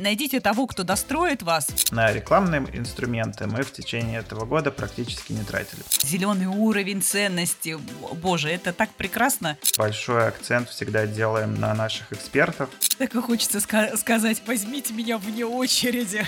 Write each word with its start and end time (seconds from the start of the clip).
Найдите 0.00 0.38
того, 0.38 0.68
кто 0.68 0.84
достроит 0.84 1.42
вас. 1.42 1.66
На 1.90 2.12
рекламные 2.12 2.64
инструменты 2.72 3.48
мы 3.48 3.62
в 3.64 3.72
течение 3.72 4.20
этого 4.20 4.44
года 4.44 4.70
практически 4.70 5.32
не 5.32 5.42
тратили. 5.42 5.82
Зеленый 6.04 6.46
уровень 6.46 7.02
ценности. 7.02 7.76
Боже, 8.22 8.48
это 8.48 8.72
так 8.72 8.90
прекрасно. 8.90 9.58
Большой 9.76 10.28
акцент 10.28 10.68
всегда 10.68 11.04
делаем 11.04 11.56
на 11.58 11.74
наших 11.74 12.12
экспертов. 12.12 12.70
Так 12.96 13.12
и 13.16 13.20
хочется 13.20 13.58
ска- 13.58 13.96
сказать, 13.96 14.40
возьмите 14.46 14.94
меня 14.94 15.18
вне 15.18 15.44
очереди. 15.44 16.24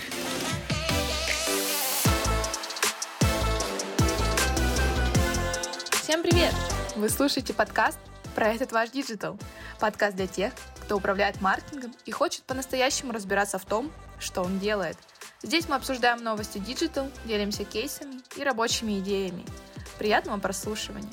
Всем 6.02 6.24
привет! 6.24 6.54
Вы 6.96 7.08
слушаете 7.08 7.54
подкаст 7.54 8.00
про 8.34 8.48
этот 8.48 8.72
ваш 8.72 8.90
диджитал. 8.90 9.38
Подкаст 9.78 10.16
для 10.16 10.26
тех, 10.26 10.52
кто 10.90 10.96
управляет 10.96 11.40
маркетингом 11.40 11.94
и 12.04 12.10
хочет 12.10 12.42
по-настоящему 12.42 13.12
разбираться 13.12 13.60
в 13.60 13.64
том, 13.64 13.92
что 14.18 14.42
он 14.42 14.58
делает. 14.58 14.98
Здесь 15.40 15.68
мы 15.68 15.76
обсуждаем 15.76 16.24
новости 16.24 16.58
диджитал, 16.58 17.08
делимся 17.26 17.62
кейсами 17.62 18.20
и 18.36 18.42
рабочими 18.42 18.98
идеями. 18.98 19.44
Приятного 20.00 20.40
прослушивания! 20.40 21.12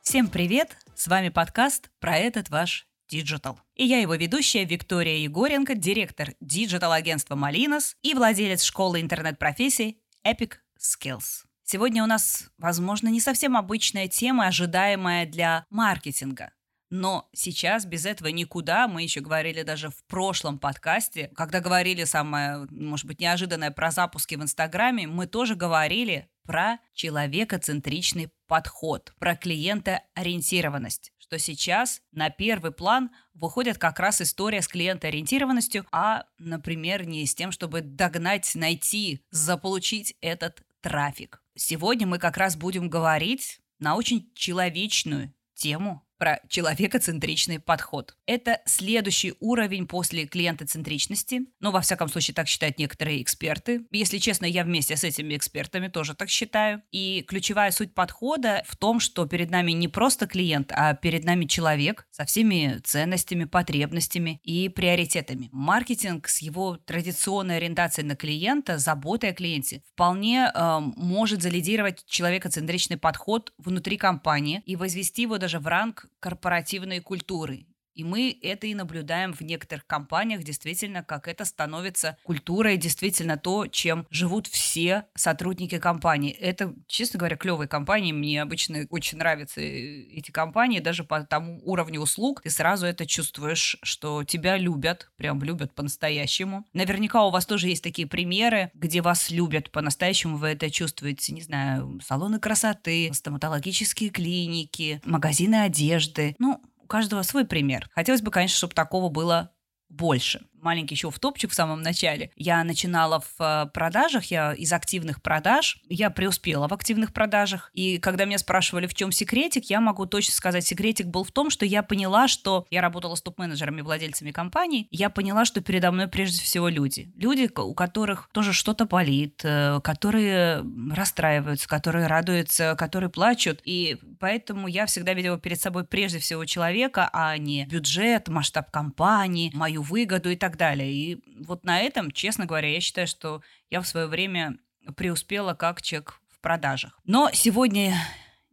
Всем 0.00 0.28
привет! 0.28 0.74
С 0.94 1.06
вами 1.06 1.28
подкаст 1.28 1.90
про 1.98 2.16
этот 2.16 2.48
ваш 2.48 2.86
Digital. 3.12 3.58
И 3.74 3.84
я 3.84 4.00
его 4.00 4.14
ведущая 4.14 4.64
Виктория 4.64 5.18
Егоренко, 5.18 5.74
директор 5.74 6.30
диджитал-агентства 6.40 7.34
Malinas 7.34 7.96
и 8.00 8.14
владелец 8.14 8.62
школы 8.62 9.02
интернет-профессий 9.02 10.00
Epic 10.26 10.54
Skills. 10.78 11.44
Сегодня 11.64 12.02
у 12.02 12.06
нас, 12.06 12.48
возможно, 12.56 13.08
не 13.08 13.20
совсем 13.20 13.58
обычная 13.58 14.08
тема, 14.08 14.46
ожидаемая 14.46 15.26
для 15.26 15.66
маркетинга. 15.68 16.52
Но 16.90 17.28
сейчас 17.32 17.86
без 17.86 18.04
этого 18.04 18.28
никуда. 18.28 18.88
Мы 18.88 19.02
еще 19.02 19.20
говорили 19.20 19.62
даже 19.62 19.90
в 19.90 20.04
прошлом 20.04 20.58
подкасте, 20.58 21.30
когда 21.36 21.60
говорили 21.60 22.02
самое, 22.02 22.66
может 22.70 23.06
быть, 23.06 23.20
неожиданное 23.20 23.70
про 23.70 23.92
запуски 23.92 24.34
в 24.34 24.42
Инстаграме, 24.42 25.06
мы 25.06 25.28
тоже 25.28 25.54
говорили 25.54 26.28
про 26.42 26.78
человекоцентричный 26.94 28.30
подход, 28.48 29.14
про 29.20 29.36
клиентоориентированность, 29.36 31.12
что 31.18 31.38
сейчас 31.38 32.02
на 32.10 32.28
первый 32.28 32.72
план 32.72 33.10
выходит 33.34 33.78
как 33.78 34.00
раз 34.00 34.20
история 34.20 34.60
с 34.60 34.66
клиентоориентированностью, 34.66 35.86
а, 35.92 36.24
например, 36.38 37.06
не 37.06 37.24
с 37.24 37.36
тем, 37.36 37.52
чтобы 37.52 37.82
догнать, 37.82 38.50
найти, 38.56 39.24
заполучить 39.30 40.16
этот 40.20 40.64
трафик. 40.80 41.40
Сегодня 41.54 42.08
мы 42.08 42.18
как 42.18 42.36
раз 42.36 42.56
будем 42.56 42.88
говорить 42.88 43.60
на 43.78 43.94
очень 43.94 44.32
человечную 44.34 45.32
тему 45.54 46.04
про 46.20 46.38
человекоцентричный 46.48 47.58
подход. 47.60 48.14
Это 48.26 48.60
следующий 48.66 49.32
уровень 49.40 49.86
после 49.86 50.26
клиентоцентричности. 50.26 51.46
Ну, 51.60 51.70
во 51.70 51.80
всяком 51.80 52.10
случае, 52.10 52.34
так 52.34 52.46
считают 52.46 52.78
некоторые 52.78 53.22
эксперты. 53.22 53.86
Если 53.90 54.18
честно, 54.18 54.44
я 54.44 54.64
вместе 54.64 54.96
с 54.96 55.02
этими 55.02 55.34
экспертами 55.34 55.88
тоже 55.88 56.14
так 56.14 56.28
считаю. 56.28 56.82
И 56.90 57.24
ключевая 57.26 57.70
суть 57.70 57.94
подхода 57.94 58.62
в 58.68 58.76
том, 58.76 59.00
что 59.00 59.24
перед 59.24 59.50
нами 59.50 59.72
не 59.72 59.88
просто 59.88 60.26
клиент, 60.26 60.70
а 60.76 60.92
перед 60.92 61.24
нами 61.24 61.46
человек 61.46 62.06
со 62.10 62.26
всеми 62.26 62.78
ценностями, 62.84 63.44
потребностями 63.44 64.40
и 64.44 64.68
приоритетами. 64.68 65.48
Маркетинг 65.52 66.28
с 66.28 66.42
его 66.42 66.76
традиционной 66.76 67.56
ориентацией 67.56 68.06
на 68.06 68.14
клиента, 68.14 68.76
заботой 68.76 69.30
о 69.30 69.32
клиенте, 69.32 69.82
вполне 69.94 70.52
э, 70.54 70.78
может 70.96 71.40
залидировать 71.40 72.04
человекоцентричный 72.04 72.98
подход 72.98 73.54
внутри 73.56 73.96
компании 73.96 74.62
и 74.66 74.76
возвести 74.76 75.22
его 75.22 75.38
даже 75.38 75.58
в 75.58 75.66
ранг 75.66 76.09
корпоративной 76.18 77.00
культуры. 77.00 77.66
И 77.94 78.04
мы 78.04 78.36
это 78.42 78.66
и 78.66 78.74
наблюдаем 78.74 79.32
в 79.32 79.40
некоторых 79.42 79.86
компаниях, 79.86 80.42
действительно, 80.42 81.02
как 81.02 81.28
это 81.28 81.44
становится 81.44 82.16
культурой, 82.22 82.76
действительно 82.76 83.36
то, 83.36 83.66
чем 83.66 84.06
живут 84.10 84.46
все 84.46 85.06
сотрудники 85.14 85.78
компании. 85.78 86.32
Это, 86.32 86.74
честно 86.86 87.18
говоря, 87.18 87.36
клевые 87.36 87.68
компании. 87.68 88.12
Мне 88.12 88.42
обычно 88.42 88.86
очень 88.90 89.18
нравятся 89.18 89.60
э, 89.60 89.64
эти 89.64 90.30
компании, 90.30 90.80
даже 90.80 91.04
по 91.04 91.22
тому 91.24 91.60
уровню 91.64 92.00
услуг. 92.00 92.42
Ты 92.42 92.50
сразу 92.50 92.86
это 92.86 93.06
чувствуешь, 93.06 93.76
что 93.82 94.24
тебя 94.24 94.56
любят, 94.56 95.10
прям 95.16 95.42
любят 95.42 95.74
по-настоящему. 95.74 96.66
Наверняка 96.72 97.24
у 97.24 97.30
вас 97.30 97.46
тоже 97.46 97.68
есть 97.68 97.82
такие 97.82 98.06
примеры, 98.06 98.70
где 98.74 99.02
вас 99.02 99.30
любят 99.30 99.70
по-настоящему, 99.70 100.36
вы 100.36 100.48
это 100.48 100.70
чувствуете, 100.70 101.32
не 101.32 101.42
знаю, 101.42 102.00
салоны 102.04 102.38
красоты, 102.38 103.10
стоматологические 103.12 104.10
клиники, 104.10 105.00
магазины 105.04 105.56
одежды. 105.56 106.36
Ну, 106.38 106.60
каждого 106.90 107.22
свой 107.22 107.46
пример. 107.46 107.88
Хотелось 107.92 108.20
бы, 108.20 108.30
конечно, 108.30 108.56
чтобы 108.56 108.74
такого 108.74 109.08
было 109.08 109.54
больше 109.88 110.42
маленький 110.62 110.94
еще 110.94 111.10
в 111.10 111.18
топчик 111.18 111.50
в 111.50 111.54
самом 111.54 111.82
начале. 111.82 112.30
Я 112.36 112.62
начинала 112.64 113.20
в 113.20 113.40
э, 113.40 113.66
продажах, 113.72 114.24
я 114.26 114.52
из 114.52 114.72
активных 114.72 115.22
продаж, 115.22 115.78
я 115.88 116.10
преуспела 116.10 116.68
в 116.68 116.72
активных 116.72 117.12
продажах. 117.12 117.70
И 117.74 117.98
когда 117.98 118.24
меня 118.24 118.38
спрашивали, 118.38 118.86
в 118.86 118.94
чем 118.94 119.12
секретик, 119.12 119.66
я 119.66 119.80
могу 119.80 120.06
точно 120.06 120.34
сказать, 120.34 120.66
секретик 120.66 121.06
был 121.06 121.24
в 121.24 121.32
том, 121.32 121.50
что 121.50 121.64
я 121.64 121.82
поняла, 121.82 122.28
что 122.28 122.66
я 122.70 122.80
работала 122.80 123.14
с 123.14 123.22
топ-менеджерами, 123.22 123.80
владельцами 123.80 124.30
компаний, 124.30 124.88
я 124.90 125.10
поняла, 125.10 125.44
что 125.44 125.60
передо 125.60 125.90
мной 125.90 126.08
прежде 126.08 126.42
всего 126.42 126.68
люди. 126.68 127.12
Люди, 127.16 127.50
у 127.56 127.74
которых 127.74 128.28
тоже 128.32 128.52
что-то 128.52 128.84
болит, 128.86 129.40
э, 129.44 129.80
которые 129.82 130.64
расстраиваются, 130.92 131.68
которые 131.68 132.06
радуются, 132.06 132.74
которые 132.76 133.10
плачут. 133.10 133.60
И 133.64 133.98
поэтому 134.18 134.68
я 134.68 134.86
всегда 134.86 135.14
видела 135.14 135.38
перед 135.38 135.60
собой 135.60 135.84
прежде 135.84 136.18
всего 136.18 136.44
человека, 136.44 137.08
а 137.12 137.36
не 137.38 137.66
бюджет, 137.66 138.28
масштаб 138.28 138.70
компании, 138.70 139.50
мою 139.54 139.82
выгоду 139.82 140.30
и 140.30 140.36
так 140.36 140.49
так 140.50 140.58
далее. 140.58 140.92
И 140.92 141.22
вот 141.44 141.64
на 141.64 141.80
этом, 141.80 142.10
честно 142.10 142.44
говоря, 142.44 142.68
я 142.68 142.80
считаю, 142.80 143.06
что 143.06 143.42
я 143.70 143.80
в 143.80 143.86
свое 143.86 144.06
время 144.06 144.58
преуспела 144.96 145.54
как 145.54 145.80
человек 145.80 146.20
в 146.28 146.40
продажах. 146.40 146.98
Но 147.04 147.30
сегодня 147.32 147.94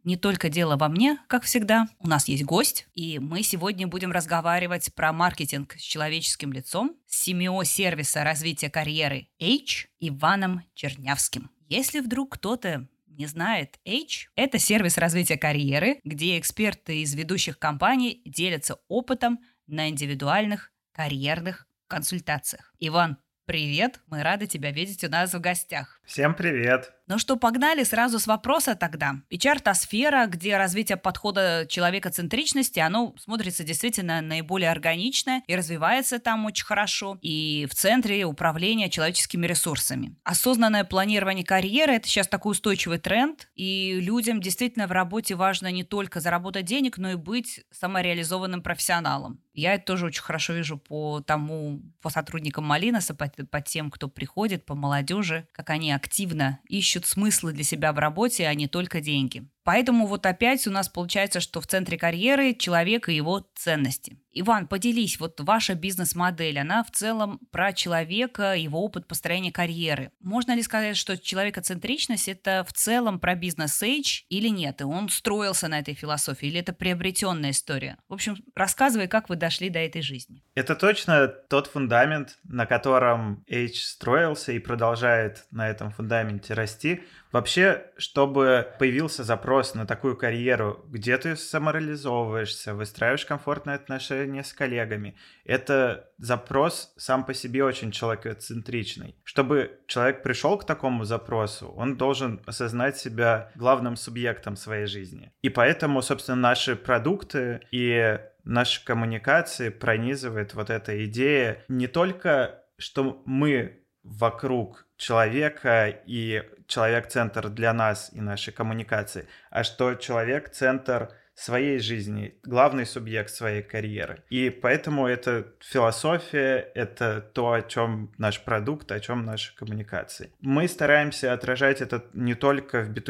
не 0.04 0.16
только 0.16 0.48
дело 0.48 0.76
во 0.76 0.88
мне, 0.88 1.18
как 1.26 1.42
всегда. 1.42 1.88
У 1.98 2.06
нас 2.06 2.28
есть 2.28 2.44
гость, 2.44 2.86
и 2.94 3.18
мы 3.18 3.42
сегодня 3.42 3.88
будем 3.88 4.12
разговаривать 4.12 4.94
про 4.94 5.12
маркетинг 5.12 5.74
с 5.76 5.82
человеческим 5.82 6.52
лицом 6.52 6.96
с 7.06 7.22
семио 7.22 7.62
сервиса 7.64 8.22
развития 8.22 8.70
карьеры 8.70 9.28
H 9.40 9.88
Иваном 9.98 10.62
Чернявским. 10.74 11.50
Если 11.68 12.00
вдруг 12.00 12.34
кто-то 12.34 12.86
не 13.06 13.26
знает, 13.26 13.80
H– 13.84 14.30
это 14.36 14.58
сервис 14.58 14.96
развития 14.96 15.36
карьеры, 15.36 16.00
где 16.04 16.38
эксперты 16.38 17.02
из 17.02 17.14
ведущих 17.14 17.58
компаний 17.58 18.22
делятся 18.24 18.78
опытом 18.86 19.40
на 19.66 19.88
индивидуальных 19.88 20.72
карьерных 20.92 21.67
консультациях. 21.88 22.72
Иван, 22.78 23.18
привет! 23.46 24.00
Мы 24.06 24.22
рады 24.22 24.46
тебя 24.46 24.70
видеть 24.70 25.02
у 25.04 25.08
нас 25.08 25.34
в 25.34 25.40
гостях. 25.40 25.97
Всем 26.08 26.32
привет! 26.34 26.90
Ну 27.08 27.18
что, 27.18 27.36
погнали 27.36 27.84
сразу 27.84 28.18
с 28.18 28.26
вопроса 28.26 28.74
тогда. 28.74 29.22
HR-сфера, 29.30 30.26
где 30.26 30.58
развитие 30.58 30.98
подхода 30.98 31.66
человекоцентричности, 31.66 32.80
оно 32.80 33.14
смотрится 33.18 33.64
действительно 33.64 34.20
наиболее 34.20 34.70
органично 34.70 35.42
и 35.46 35.56
развивается 35.56 36.18
там 36.18 36.44
очень 36.44 36.66
хорошо. 36.66 37.18
И 37.22 37.66
в 37.70 37.74
центре 37.74 38.26
управления 38.26 38.90
человеческими 38.90 39.46
ресурсами. 39.46 40.16
Осознанное 40.22 40.84
планирование 40.84 41.46
карьеры– 41.46 41.92
это 41.94 42.06
сейчас 42.06 42.28
такой 42.28 42.52
устойчивый 42.52 42.98
тренд, 42.98 43.48
и 43.54 43.98
людям 44.00 44.42
действительно 44.42 44.86
в 44.86 44.92
работе 44.92 45.34
важно 45.34 45.72
не 45.72 45.84
только 45.84 46.20
заработать 46.20 46.66
денег, 46.66 46.98
но 46.98 47.12
и 47.12 47.16
быть 47.16 47.64
самореализованным 47.70 48.62
профессионалом. 48.62 49.40
Я 49.54 49.74
это 49.74 49.86
тоже 49.86 50.06
очень 50.06 50.22
хорошо 50.22 50.52
вижу 50.52 50.76
по 50.76 51.20
тому, 51.20 51.80
по 52.02 52.10
сотрудникам 52.10 52.64
Малиноса, 52.64 53.14
по, 53.14 53.28
по 53.50 53.60
тем, 53.62 53.90
кто 53.90 54.08
приходит, 54.08 54.66
по 54.66 54.74
молодежи, 54.74 55.48
как 55.52 55.70
они 55.70 55.90
активно 55.98 56.60
ищут 56.68 57.06
смыслы 57.06 57.52
для 57.52 57.64
себя 57.64 57.92
в 57.92 57.98
работе, 57.98 58.46
а 58.46 58.54
не 58.54 58.68
только 58.68 59.00
деньги. 59.00 59.48
Поэтому 59.68 60.06
вот 60.06 60.24
опять 60.24 60.66
у 60.66 60.70
нас 60.70 60.88
получается, 60.88 61.40
что 61.40 61.60
в 61.60 61.66
центре 61.66 61.98
карьеры 61.98 62.54
человек 62.54 63.10
и 63.10 63.14
его 63.14 63.46
ценности. 63.54 64.16
Иван, 64.32 64.66
поделись, 64.66 65.18
вот 65.20 65.40
ваша 65.40 65.74
бизнес-модель, 65.74 66.58
она 66.58 66.84
в 66.84 66.90
целом 66.90 67.40
про 67.50 67.72
человека, 67.72 68.54
его 68.54 68.82
опыт 68.82 69.06
построения 69.06 69.52
карьеры. 69.52 70.12
Можно 70.20 70.54
ли 70.54 70.62
сказать, 70.62 70.96
что 70.96 71.18
человекоцентричность– 71.18 72.28
это 72.30 72.64
в 72.66 72.72
целом 72.72 73.18
про 73.18 73.34
бизнес-эйдж 73.34 74.22
или 74.28 74.48
нет? 74.48 74.80
И 74.80 74.84
он 74.84 75.08
строился 75.08 75.68
на 75.68 75.80
этой 75.80 75.94
философии, 75.94 76.46
или 76.46 76.60
это 76.60 76.72
приобретенная 76.72 77.50
история? 77.50 77.98
В 78.08 78.14
общем, 78.14 78.36
рассказывай, 78.54 79.08
как 79.08 79.28
вы 79.28 79.36
дошли 79.36 79.70
до 79.70 79.80
этой 79.80 80.00
жизни. 80.02 80.42
Это 80.54 80.76
точно 80.76 81.28
тот 81.28 81.66
фундамент, 81.66 82.38
на 82.44 82.64
котором 82.64 83.44
Эйдж 83.48 83.80
строился 83.80 84.52
и 84.52 84.60
продолжает 84.60 85.46
на 85.50 85.68
этом 85.68 85.90
фундаменте 85.90 86.54
расти. 86.54 87.02
Вообще, 87.30 87.84
чтобы 87.98 88.68
появился 88.78 89.22
запрос 89.22 89.74
на 89.74 89.86
такую 89.86 90.16
карьеру, 90.16 90.84
где 90.88 91.16
ты 91.18 91.36
самореализовываешься, 91.36 92.74
выстраиваешь 92.74 93.26
комфортные 93.26 93.76
отношения 93.76 94.42
с 94.42 94.52
коллегами, 94.52 95.16
это 95.44 96.10
запрос 96.16 96.94
сам 96.96 97.24
по 97.24 97.34
себе 97.34 97.64
очень 97.64 97.90
человекоцентричный. 97.90 99.14
Чтобы 99.24 99.78
человек 99.86 100.22
пришел 100.22 100.56
к 100.56 100.66
такому 100.66 101.04
запросу, 101.04 101.68
он 101.68 101.96
должен 101.96 102.40
осознать 102.46 102.96
себя 102.96 103.50
главным 103.54 103.96
субъектом 103.96 104.56
своей 104.56 104.86
жизни. 104.86 105.32
И 105.42 105.50
поэтому, 105.50 106.00
собственно, 106.00 106.36
наши 106.36 106.76
продукты 106.76 107.60
и 107.70 108.18
наши 108.44 108.82
коммуникации 108.84 109.68
пронизывает 109.68 110.54
вот 110.54 110.70
эта 110.70 111.04
идея 111.04 111.64
не 111.68 111.86
только 111.86 112.64
что 112.78 113.22
мы 113.26 113.84
вокруг 114.02 114.87
человека 114.98 115.88
и 116.04 116.42
человек-центр 116.66 117.48
для 117.48 117.72
нас 117.72 118.10
и 118.12 118.20
нашей 118.20 118.52
коммуникации, 118.52 119.26
а 119.50 119.64
что 119.64 119.94
человек-центр 119.94 121.10
своей 121.34 121.78
жизни, 121.78 122.34
главный 122.42 122.84
субъект 122.84 123.30
своей 123.30 123.62
карьеры. 123.62 124.24
И 124.28 124.50
поэтому 124.50 125.06
это 125.06 125.46
философия, 125.60 126.68
это 126.74 127.20
то, 127.20 127.52
о 127.52 127.62
чем 127.62 128.12
наш 128.18 128.40
продукт, 128.42 128.90
о 128.90 128.98
чем 128.98 129.24
наши 129.24 129.54
коммуникации. 129.54 130.32
Мы 130.40 130.66
стараемся 130.66 131.32
отражать 131.32 131.80
это 131.80 132.04
не 132.12 132.34
только 132.34 132.82
в 132.82 132.90
b 132.90 133.00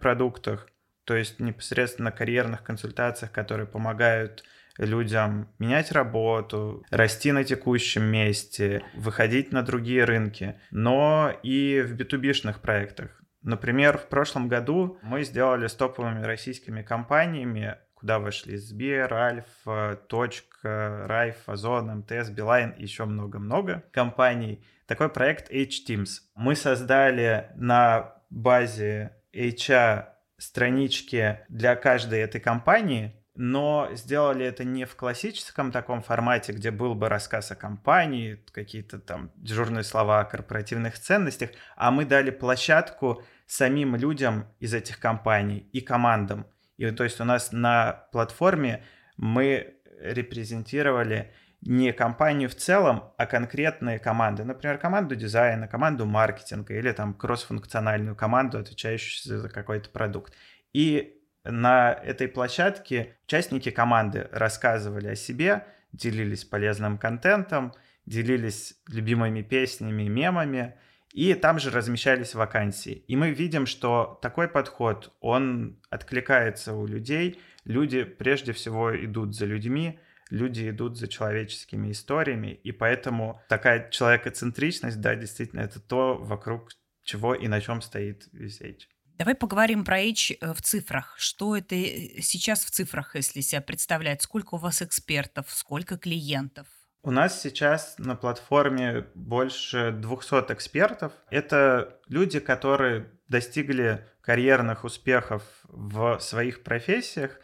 продуктах, 0.00 0.68
то 1.04 1.14
есть 1.14 1.38
непосредственно 1.38 2.10
карьерных 2.10 2.62
консультациях, 2.64 3.30
которые 3.30 3.66
помогают 3.66 4.42
людям 4.78 5.48
менять 5.58 5.92
работу, 5.92 6.84
расти 6.90 7.32
на 7.32 7.44
текущем 7.44 8.04
месте, 8.04 8.82
выходить 8.94 9.52
на 9.52 9.62
другие 9.62 10.04
рынки, 10.04 10.60
но 10.70 11.32
и 11.42 11.82
в 11.82 11.94
b 11.94 12.54
проектах. 12.62 13.22
Например, 13.42 13.96
в 13.96 14.08
прошлом 14.08 14.48
году 14.48 14.98
мы 15.02 15.22
сделали 15.22 15.68
с 15.68 15.74
топовыми 15.74 16.24
российскими 16.24 16.82
компаниями, 16.82 17.76
куда 17.94 18.18
вошли 18.18 18.56
Сбер, 18.56 19.12
Альфа, 19.14 19.98
Точка, 20.08 21.06
Райф, 21.06 21.48
Озон, 21.48 21.98
МТС, 21.98 22.30
Билайн 22.30 22.70
и 22.70 22.82
еще 22.82 23.04
много-много 23.04 23.84
компаний, 23.92 24.64
такой 24.86 25.08
проект 25.08 25.50
H-Teams. 25.50 26.08
Мы 26.34 26.56
создали 26.56 27.50
на 27.54 28.14
базе 28.30 29.16
HR 29.32 30.06
странички 30.38 31.40
для 31.48 31.74
каждой 31.76 32.20
этой 32.20 32.40
компании, 32.40 33.15
но 33.36 33.88
сделали 33.92 34.44
это 34.44 34.64
не 34.64 34.84
в 34.84 34.96
классическом 34.96 35.70
таком 35.70 36.02
формате, 36.02 36.52
где 36.52 36.70
был 36.70 36.94
бы 36.94 37.08
рассказ 37.08 37.50
о 37.50 37.56
компании, 37.56 38.42
какие-то 38.52 38.98
там 38.98 39.30
дежурные 39.36 39.84
слова 39.84 40.20
о 40.20 40.24
корпоративных 40.24 40.98
ценностях, 40.98 41.50
а 41.76 41.90
мы 41.90 42.04
дали 42.04 42.30
площадку 42.30 43.22
самим 43.46 43.94
людям 43.96 44.46
из 44.58 44.74
этих 44.74 44.98
компаний 44.98 45.68
и 45.72 45.80
командам. 45.80 46.46
И 46.78 46.90
то 46.90 47.04
есть 47.04 47.20
у 47.20 47.24
нас 47.24 47.52
на 47.52 48.06
платформе 48.12 48.84
мы 49.16 49.76
репрезентировали 50.00 51.32
не 51.62 51.92
компанию 51.92 52.48
в 52.48 52.54
целом, 52.54 53.12
а 53.16 53.26
конкретные 53.26 53.98
команды. 53.98 54.44
Например, 54.44 54.78
команду 54.78 55.16
дизайна, 55.16 55.68
команду 55.68 56.06
маркетинга 56.06 56.74
или 56.74 56.92
там 56.92 57.14
кроссфункциональную 57.14 58.14
команду, 58.14 58.58
отвечающую 58.58 59.40
за 59.40 59.48
какой-то 59.48 59.90
продукт. 59.90 60.34
И 60.72 61.15
на 61.48 61.92
этой 61.92 62.28
площадке 62.28 63.16
участники 63.26 63.70
команды 63.70 64.28
рассказывали 64.32 65.08
о 65.08 65.14
себе, 65.14 65.66
делились 65.92 66.44
полезным 66.44 66.98
контентом, 66.98 67.72
делились 68.06 68.74
любимыми 68.88 69.42
песнями, 69.42 70.04
мемами, 70.04 70.74
и 71.12 71.34
там 71.34 71.58
же 71.58 71.70
размещались 71.70 72.34
вакансии. 72.34 73.04
И 73.08 73.16
мы 73.16 73.30
видим, 73.30 73.66
что 73.66 74.18
такой 74.20 74.48
подход, 74.48 75.14
он 75.20 75.80
откликается 75.88 76.74
у 76.74 76.86
людей. 76.86 77.40
Люди 77.64 78.04
прежде 78.04 78.52
всего 78.52 78.94
идут 78.94 79.34
за 79.34 79.46
людьми, 79.46 79.98
люди 80.30 80.68
идут 80.68 80.98
за 80.98 81.08
человеческими 81.08 81.90
историями, 81.90 82.48
и 82.48 82.70
поэтому 82.70 83.40
такая 83.48 83.88
человекоцентричность, 83.90 85.00
да, 85.00 85.14
действительно, 85.14 85.60
это 85.60 85.80
то, 85.80 86.16
вокруг 86.18 86.70
чего 87.02 87.34
и 87.34 87.48
на 87.48 87.60
чем 87.60 87.80
стоит 87.80 88.28
весь. 88.32 88.88
Давай 89.18 89.34
поговорим 89.34 89.84
про 89.84 89.98
H 89.98 90.32
э, 90.40 90.52
в 90.52 90.60
цифрах. 90.60 91.14
Что 91.16 91.56
это 91.56 91.74
э, 91.74 92.20
сейчас 92.20 92.64
в 92.64 92.70
цифрах, 92.70 93.16
если 93.16 93.40
себя 93.40 93.62
представлять? 93.62 94.20
Сколько 94.22 94.56
у 94.56 94.58
вас 94.58 94.82
экспертов, 94.82 95.46
сколько 95.48 95.96
клиентов? 95.96 96.66
У 97.02 97.10
нас 97.10 97.40
сейчас 97.40 97.94
на 97.98 98.14
платформе 98.14 99.06
больше 99.14 99.92
200 99.92 100.52
экспертов. 100.52 101.12
Это 101.30 101.98
люди, 102.08 102.40
которые 102.40 103.10
достигли 103.28 104.06
карьерных 104.20 104.84
успехов 104.84 105.42
в 105.64 106.18
своих 106.20 106.62
профессиях, 106.62 107.40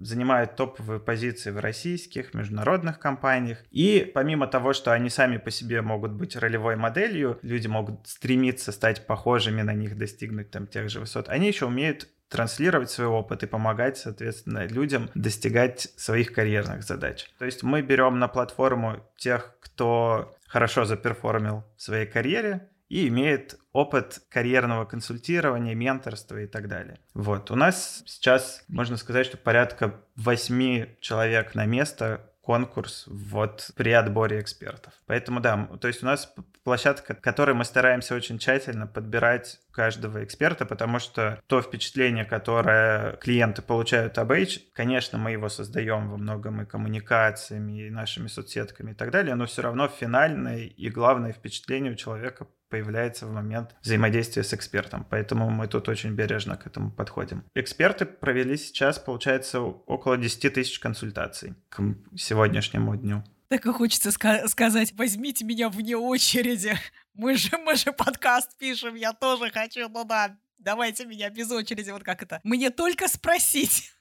занимают 0.00 0.56
топовые 0.56 1.00
позиции 1.00 1.50
в 1.50 1.58
российских, 1.58 2.34
международных 2.34 2.98
компаниях. 2.98 3.58
И 3.70 4.10
помимо 4.14 4.46
того, 4.46 4.72
что 4.72 4.92
они 4.92 5.10
сами 5.10 5.36
по 5.36 5.50
себе 5.50 5.82
могут 5.82 6.12
быть 6.12 6.36
ролевой 6.36 6.76
моделью, 6.76 7.38
люди 7.42 7.66
могут 7.66 8.06
стремиться 8.06 8.72
стать 8.72 9.06
похожими 9.06 9.62
на 9.62 9.74
них, 9.74 9.96
достигнуть 9.96 10.50
там 10.50 10.66
тех 10.66 10.88
же 10.88 11.00
высот, 11.00 11.28
они 11.28 11.48
еще 11.48 11.66
умеют 11.66 12.08
транслировать 12.28 12.90
свой 12.90 13.08
опыт 13.08 13.42
и 13.42 13.46
помогать, 13.46 13.96
соответственно, 13.96 14.66
людям 14.66 15.10
достигать 15.14 15.88
своих 15.96 16.32
карьерных 16.32 16.82
задач. 16.82 17.30
То 17.38 17.46
есть 17.46 17.62
мы 17.62 17.82
берем 17.82 18.18
на 18.18 18.28
платформу 18.28 19.02
тех, 19.16 19.56
кто 19.60 20.34
хорошо 20.46 20.84
заперформил 20.84 21.64
в 21.76 21.82
своей 21.82 22.06
карьере 22.06 22.68
и 22.88 23.08
имеет 23.08 23.58
опыт 23.72 24.20
карьерного 24.28 24.84
консультирования, 24.84 25.74
менторства 25.74 26.38
и 26.38 26.46
так 26.46 26.68
далее. 26.68 26.98
Вот. 27.14 27.50
У 27.50 27.54
нас 27.54 28.02
сейчас, 28.06 28.64
можно 28.68 28.96
сказать, 28.96 29.26
что 29.26 29.36
порядка 29.36 30.00
8 30.16 30.96
человек 31.00 31.54
на 31.54 31.66
место 31.66 32.32
конкурс 32.40 33.04
вот 33.06 33.72
при 33.76 33.90
отборе 33.90 34.40
экспертов. 34.40 34.94
Поэтому 35.06 35.40
да, 35.40 35.68
то 35.80 35.86
есть 35.86 36.02
у 36.02 36.06
нас 36.06 36.32
площадка, 36.64 37.14
которой 37.14 37.54
мы 37.54 37.66
стараемся 37.66 38.14
очень 38.14 38.38
тщательно 38.38 38.86
подбирать 38.86 39.60
каждого 39.78 40.24
эксперта, 40.24 40.66
потому 40.66 40.98
что 40.98 41.40
то 41.46 41.62
впечатление, 41.62 42.24
которое 42.24 43.12
клиенты 43.18 43.62
получают 43.62 44.18
об 44.18 44.32
H, 44.32 44.58
конечно, 44.72 45.18
мы 45.18 45.30
его 45.30 45.48
создаем 45.48 46.10
во 46.10 46.16
многом 46.16 46.60
и 46.60 46.66
коммуникациями, 46.66 47.86
и 47.86 47.90
нашими 47.90 48.26
соцсетками 48.26 48.90
и 48.90 48.94
так 48.94 49.12
далее, 49.12 49.36
но 49.36 49.46
все 49.46 49.62
равно 49.62 49.86
финальное 49.86 50.64
и 50.64 50.90
главное 50.90 51.32
впечатление 51.32 51.92
у 51.92 51.94
человека 51.94 52.48
появляется 52.68 53.26
в 53.26 53.32
момент 53.32 53.76
взаимодействия 53.80 54.42
с 54.42 54.52
экспертом. 54.52 55.06
Поэтому 55.08 55.48
мы 55.48 55.68
тут 55.68 55.88
очень 55.88 56.10
бережно 56.10 56.56
к 56.56 56.66
этому 56.66 56.90
подходим. 56.90 57.44
Эксперты 57.54 58.04
провели 58.04 58.56
сейчас, 58.56 58.98
получается, 58.98 59.60
около 59.60 60.16
10 60.16 60.54
тысяч 60.54 60.80
консультаций 60.80 61.54
к 61.68 61.80
сегодняшнему 62.16 62.96
дню. 62.96 63.22
Так 63.48 63.64
и 63.64 63.72
хочется 63.72 64.10
ска- 64.10 64.46
сказать, 64.48 64.92
возьмите 64.96 65.44
меня 65.44 65.70
вне 65.70 65.96
очереди. 65.96 66.74
Мы 67.18 67.36
же, 67.36 67.50
мы 67.58 67.74
же 67.74 67.92
подкаст 67.92 68.56
пишем, 68.58 68.94
я 68.94 69.12
тоже 69.12 69.50
хочу, 69.50 69.88
ну 69.88 70.04
да, 70.04 70.36
давайте 70.56 71.04
меня 71.04 71.28
без 71.30 71.50
очереди, 71.50 71.90
вот 71.90 72.04
как 72.04 72.22
это. 72.22 72.40
Мне 72.44 72.70
только 72.70 73.08
спросить. 73.08 73.92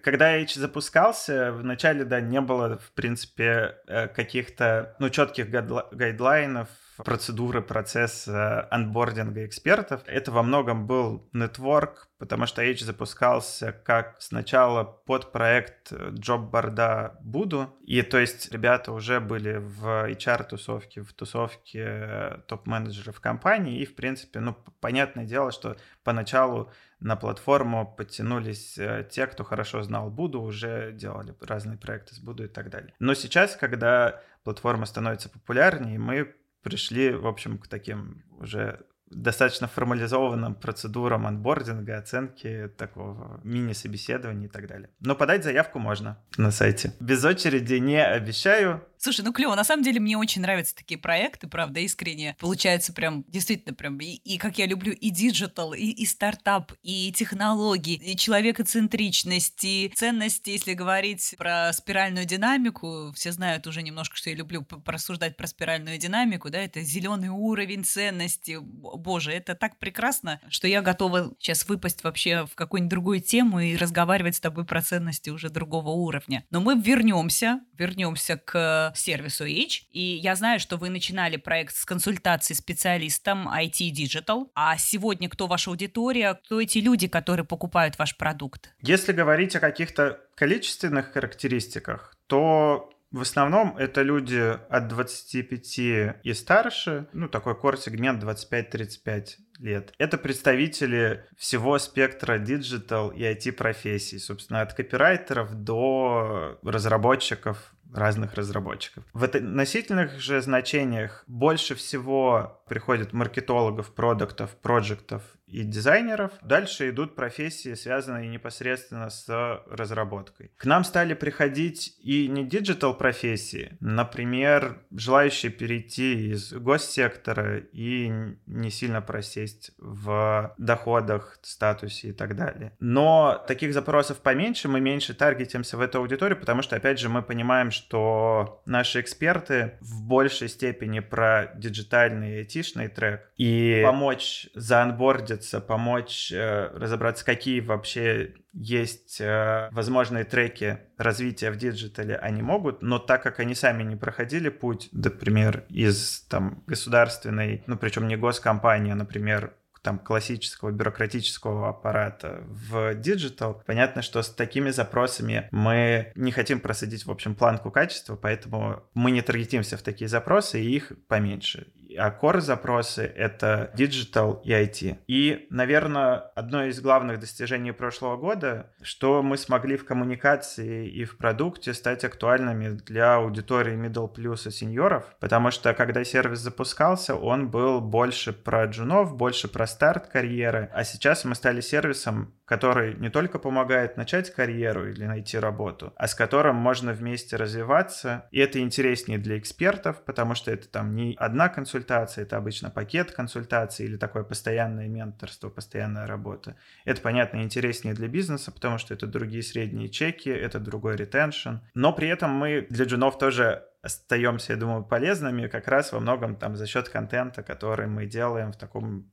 Когда 0.00 0.36
H 0.36 0.54
запускался, 0.54 1.50
вначале, 1.50 2.04
да, 2.04 2.20
не 2.20 2.40
было, 2.40 2.78
в 2.78 2.92
принципе, 2.92 3.78
э, 3.88 4.06
каких-то, 4.06 4.94
ну, 5.00 5.10
четких 5.10 5.50
гайдлайнов, 5.50 6.68
процедуры, 6.96 7.62
процесс 7.62 8.28
анбординга 8.28 9.46
экспертов. 9.46 10.02
Это 10.06 10.30
во 10.32 10.42
многом 10.42 10.86
был 10.86 11.28
нетворк, 11.32 12.08
потому 12.18 12.46
что 12.46 12.62
H 12.62 12.80
запускался 12.80 13.72
как 13.72 14.16
сначала 14.20 14.84
под 14.84 15.32
проект 15.32 15.92
джоб-борда 15.92 17.18
Буду, 17.20 17.74
и 17.84 18.02
то 18.02 18.18
есть 18.18 18.52
ребята 18.52 18.92
уже 18.92 19.20
были 19.20 19.56
в 19.56 20.08
HR-тусовке, 20.10 21.02
в 21.02 21.12
тусовке 21.12 22.42
топ-менеджеров 22.46 23.20
компании, 23.20 23.80
и 23.80 23.86
в 23.86 23.94
принципе, 23.94 24.40
ну, 24.40 24.56
понятное 24.80 25.24
дело, 25.24 25.52
что 25.52 25.76
поначалу 26.02 26.70
на 27.00 27.16
платформу 27.16 27.86
подтянулись 27.86 28.78
э, 28.78 29.06
те, 29.10 29.26
кто 29.26 29.44
хорошо 29.44 29.82
знал 29.82 30.10
Буду, 30.10 30.40
уже 30.40 30.92
делали 30.92 31.34
разные 31.40 31.76
проекты 31.76 32.14
с 32.14 32.18
Буду 32.18 32.44
и 32.44 32.48
так 32.48 32.70
далее. 32.70 32.94
Но 32.98 33.14
сейчас, 33.14 33.56
когда 33.56 34.22
платформа 34.42 34.86
становится 34.86 35.28
популярнее, 35.28 35.98
мы 35.98 36.34
пришли, 36.64 37.12
в 37.12 37.26
общем, 37.26 37.58
к 37.58 37.68
таким 37.68 38.24
уже 38.40 38.80
достаточно 39.10 39.68
формализованным 39.68 40.54
процедурам 40.54 41.26
онбординга, 41.26 41.98
оценки, 41.98 42.70
такого 42.76 43.40
мини-собеседования 43.44 44.46
и 44.46 44.50
так 44.50 44.66
далее. 44.66 44.90
Но 45.00 45.14
подать 45.14 45.44
заявку 45.44 45.78
можно 45.78 46.18
на 46.36 46.50
сайте. 46.50 46.94
Без 47.00 47.24
очереди 47.24 47.74
не 47.74 48.04
обещаю, 48.04 48.82
Слушай, 49.04 49.20
ну 49.20 49.34
клево. 49.34 49.54
На 49.54 49.64
самом 49.64 49.82
деле 49.82 50.00
мне 50.00 50.16
очень 50.16 50.40
нравятся 50.40 50.74
такие 50.74 50.96
проекты, 50.96 51.46
правда, 51.46 51.78
искренне. 51.80 52.36
Получается 52.40 52.94
прям, 52.94 53.22
действительно 53.28 53.74
прям, 53.74 53.98
и, 54.00 54.14
и 54.14 54.38
как 54.38 54.56
я 54.56 54.64
люблю 54.64 54.94
и 54.94 55.10
диджитал, 55.10 55.74
и, 55.74 55.88
и 55.88 56.06
стартап, 56.06 56.72
и 56.82 57.12
технологии, 57.12 57.96
и 57.96 58.16
человекоцентричность, 58.16 59.62
и 59.62 59.92
ценности, 59.94 60.48
если 60.48 60.72
говорить 60.72 61.34
про 61.36 61.70
спиральную 61.74 62.24
динамику. 62.24 63.12
Все 63.14 63.30
знают 63.32 63.66
уже 63.66 63.82
немножко, 63.82 64.16
что 64.16 64.30
я 64.30 64.36
люблю 64.36 64.62
порассуждать 64.62 65.36
про 65.36 65.48
спиральную 65.48 65.98
динамику, 65.98 66.48
да, 66.48 66.60
это 66.60 66.80
зеленый 66.80 67.28
уровень 67.28 67.84
ценности. 67.84 68.56
Боже, 68.58 69.32
это 69.32 69.54
так 69.54 69.78
прекрасно, 69.78 70.40
что 70.48 70.66
я 70.66 70.80
готова 70.80 71.34
сейчас 71.38 71.68
выпасть 71.68 72.04
вообще 72.04 72.46
в 72.46 72.54
какую-нибудь 72.54 72.90
другую 72.90 73.20
тему 73.20 73.60
и 73.60 73.76
разговаривать 73.76 74.36
с 74.36 74.40
тобой 74.40 74.64
про 74.64 74.80
ценности 74.80 75.28
уже 75.28 75.50
другого 75.50 75.90
уровня. 75.90 76.46
Но 76.48 76.62
мы 76.62 76.80
вернемся, 76.80 77.60
вернемся 77.76 78.38
к 78.38 78.93
сервису 78.98 79.44
H. 79.44 79.84
И 79.90 80.00
я 80.00 80.36
знаю, 80.36 80.60
что 80.60 80.76
вы 80.76 80.90
начинали 80.90 81.36
проект 81.36 81.74
с 81.76 81.84
консультацией 81.84 82.56
специалистом 82.56 83.48
IT 83.48 83.92
Digital. 83.92 84.50
А 84.54 84.76
сегодня 84.78 85.28
кто 85.28 85.46
ваша 85.46 85.70
аудитория? 85.70 86.40
Кто 86.44 86.60
эти 86.60 86.78
люди, 86.78 87.08
которые 87.08 87.46
покупают 87.46 87.98
ваш 87.98 88.16
продукт? 88.16 88.74
Если 88.80 89.12
говорить 89.12 89.56
о 89.56 89.60
каких-то 89.60 90.20
количественных 90.36 91.12
характеристиках, 91.12 92.16
то 92.26 92.90
В 93.14 93.20
основном 93.20 93.76
это 93.76 94.02
люди 94.02 94.58
от 94.68 94.88
25 94.88 95.78
и 95.78 96.32
старше, 96.32 97.06
ну, 97.12 97.28
такой 97.28 97.54
core-сегмент 97.54 98.20
25-35 98.24 99.36
лет. 99.60 99.94
Это 99.98 100.18
представители 100.18 101.24
всего 101.38 101.78
спектра 101.78 102.38
диджитал 102.38 103.10
и 103.10 103.22
IT-профессий, 103.22 104.18
собственно, 104.18 104.62
от 104.62 104.74
копирайтеров 104.74 105.54
до 105.54 106.58
разработчиков, 106.64 107.72
разных 107.94 108.34
разработчиков. 108.34 109.04
В 109.12 109.24
относительных 109.24 110.20
же 110.20 110.42
значениях 110.42 111.24
больше 111.26 111.74
всего 111.74 112.63
приходит 112.68 113.12
маркетологов, 113.12 113.94
продактов, 113.94 114.56
проджектов 114.56 115.22
и 115.46 115.62
дизайнеров. 115.62 116.32
Дальше 116.42 116.90
идут 116.90 117.14
профессии, 117.14 117.74
связанные 117.74 118.28
непосредственно 118.28 119.10
с 119.10 119.62
разработкой. 119.70 120.50
К 120.56 120.64
нам 120.64 120.84
стали 120.84 121.14
приходить 121.14 121.96
и 122.02 122.28
не 122.28 122.44
диджитал 122.44 122.96
профессии, 122.96 123.76
например, 123.80 124.78
желающие 124.90 125.52
перейти 125.52 126.30
из 126.32 126.52
госсектора 126.52 127.58
и 127.58 128.12
не 128.46 128.70
сильно 128.70 129.00
просесть 129.00 129.72
в 129.78 130.54
доходах, 130.58 131.38
статусе 131.42 132.08
и 132.08 132.12
так 132.12 132.36
далее. 132.36 132.72
Но 132.80 133.44
таких 133.46 133.74
запросов 133.74 134.18
поменьше, 134.18 134.68
мы 134.68 134.80
меньше 134.80 135.14
таргетимся 135.14 135.76
в 135.76 135.80
эту 135.80 135.98
аудиторию, 135.98 136.38
потому 136.38 136.62
что, 136.62 136.76
опять 136.76 136.98
же, 136.98 137.08
мы 137.08 137.22
понимаем, 137.22 137.70
что 137.70 138.62
наши 138.66 139.00
эксперты 139.00 139.78
в 139.80 140.02
большей 140.02 140.48
степени 140.48 141.00
про 141.00 141.52
диджитальный 141.56 142.40
и 142.40 142.44
айтишный 142.54 142.88
трек, 142.88 143.30
и 143.36 143.82
помочь 143.84 144.48
заонбордить 144.54 145.44
находится, 145.44 145.60
помочь 145.60 146.32
э, 146.32 146.70
разобраться, 146.74 147.24
какие 147.24 147.60
вообще 147.60 148.34
есть 148.52 149.20
э, 149.20 149.68
возможные 149.72 150.24
треки 150.24 150.78
развития 150.96 151.50
в 151.50 151.56
диджитале, 151.56 152.16
они 152.16 152.42
могут, 152.42 152.82
но 152.82 152.98
так 152.98 153.22
как 153.22 153.40
они 153.40 153.54
сами 153.54 153.82
не 153.82 153.96
проходили 153.96 154.48
путь, 154.48 154.88
например, 154.92 155.64
из 155.68 156.20
там 156.30 156.62
государственной, 156.66 157.62
ну 157.66 157.76
причем 157.76 158.06
не 158.06 158.16
госкомпании, 158.16 158.92
а, 158.92 158.96
например, 158.96 159.54
там 159.82 159.98
классического 159.98 160.70
бюрократического 160.70 161.68
аппарата 161.68 162.42
в 162.46 162.94
диджитал, 162.94 163.62
понятно, 163.66 164.00
что 164.00 164.22
с 164.22 164.30
такими 164.30 164.70
запросами 164.70 165.48
мы 165.50 166.10
не 166.14 166.32
хотим 166.32 166.60
просадить, 166.60 167.04
в 167.04 167.10
общем, 167.10 167.34
планку 167.34 167.70
качества, 167.70 168.16
поэтому 168.16 168.82
мы 168.94 169.10
не 169.10 169.20
таргетимся 169.20 169.76
в 169.76 169.82
такие 169.82 170.08
запросы, 170.08 170.62
и 170.62 170.74
их 170.74 170.92
поменьше 171.06 171.66
а 171.96 172.10
core 172.10 172.40
запросы— 172.40 173.02
это 173.16 173.72
digital 173.76 174.40
и 174.42 174.52
IT. 174.52 174.98
И, 175.06 175.46
наверное, 175.50 176.16
одно 176.34 176.64
из 176.64 176.80
главных 176.80 177.20
достижений 177.20 177.72
прошлого 177.72 178.16
года, 178.16 178.72
что 178.82 179.22
мы 179.22 179.36
смогли 179.36 179.76
в 179.76 179.84
коммуникации 179.84 180.88
и 180.88 181.04
в 181.04 181.16
продукте 181.16 181.74
стать 181.74 182.04
актуальными 182.04 182.70
для 182.70 183.16
аудитории 183.16 183.74
middle 183.74 184.12
plus 184.12 184.48
и 184.48 184.50
сеньоров, 184.50 185.16
потому 185.20 185.50
что 185.50 185.74
когда 185.74 186.04
сервис 186.04 186.40
запускался, 186.40 187.14
он 187.14 187.48
был 187.50 187.80
больше 187.80 188.32
про 188.32 188.64
джунов, 188.66 189.16
больше 189.16 189.48
про 189.48 189.66
старт 189.66 190.08
карьеры, 190.08 190.70
а 190.72 190.84
сейчас 190.84 191.24
мы 191.24 191.34
стали 191.34 191.60
сервисом, 191.60 192.34
который 192.44 192.94
не 192.94 193.10
только 193.10 193.38
помогает 193.38 193.96
начать 193.96 194.30
карьеру 194.30 194.90
или 194.90 195.04
найти 195.04 195.38
работу, 195.38 195.92
а 195.96 196.06
с 196.06 196.14
которым 196.14 196.56
можно 196.56 196.92
вместе 196.92 197.36
развиваться. 197.36 198.26
И 198.30 198.38
это 198.38 198.60
интереснее 198.60 199.18
для 199.18 199.38
экспертов, 199.38 200.04
потому 200.04 200.34
что 200.34 200.50
это 200.50 200.68
там 200.68 200.94
не 200.94 201.14
одна 201.18 201.48
консультация, 201.48 202.22
это 202.22 202.36
обычно 202.36 202.70
пакет 202.70 203.12
консультаций 203.12 203.86
или 203.86 203.96
такое 203.96 204.24
постоянное 204.24 204.88
менторство, 204.88 205.48
постоянная 205.48 206.06
работа. 206.06 206.56
Это, 206.84 207.00
понятно, 207.00 207.42
интереснее 207.42 207.94
для 207.94 208.08
бизнеса, 208.08 208.52
потому 208.52 208.78
что 208.78 208.94
это 208.94 209.06
другие 209.06 209.42
средние 209.42 209.88
чеки, 209.88 210.28
это 210.28 210.58
другой 210.60 210.96
ретеншн. 210.96 211.56
Но 211.74 211.92
при 211.92 212.08
этом 212.08 212.30
мы 212.30 212.66
для 212.68 212.84
джунов 212.84 213.18
тоже 213.18 213.64
остаемся, 213.84 214.54
я 214.54 214.58
думаю, 214.58 214.82
полезными 214.82 215.46
как 215.46 215.68
раз 215.68 215.92
во 215.92 216.00
многом 216.00 216.36
там 216.36 216.56
за 216.56 216.66
счет 216.66 216.88
контента, 216.88 217.42
который 217.42 217.86
мы 217.86 218.06
делаем 218.06 218.52
в 218.52 218.56
таком 218.56 219.12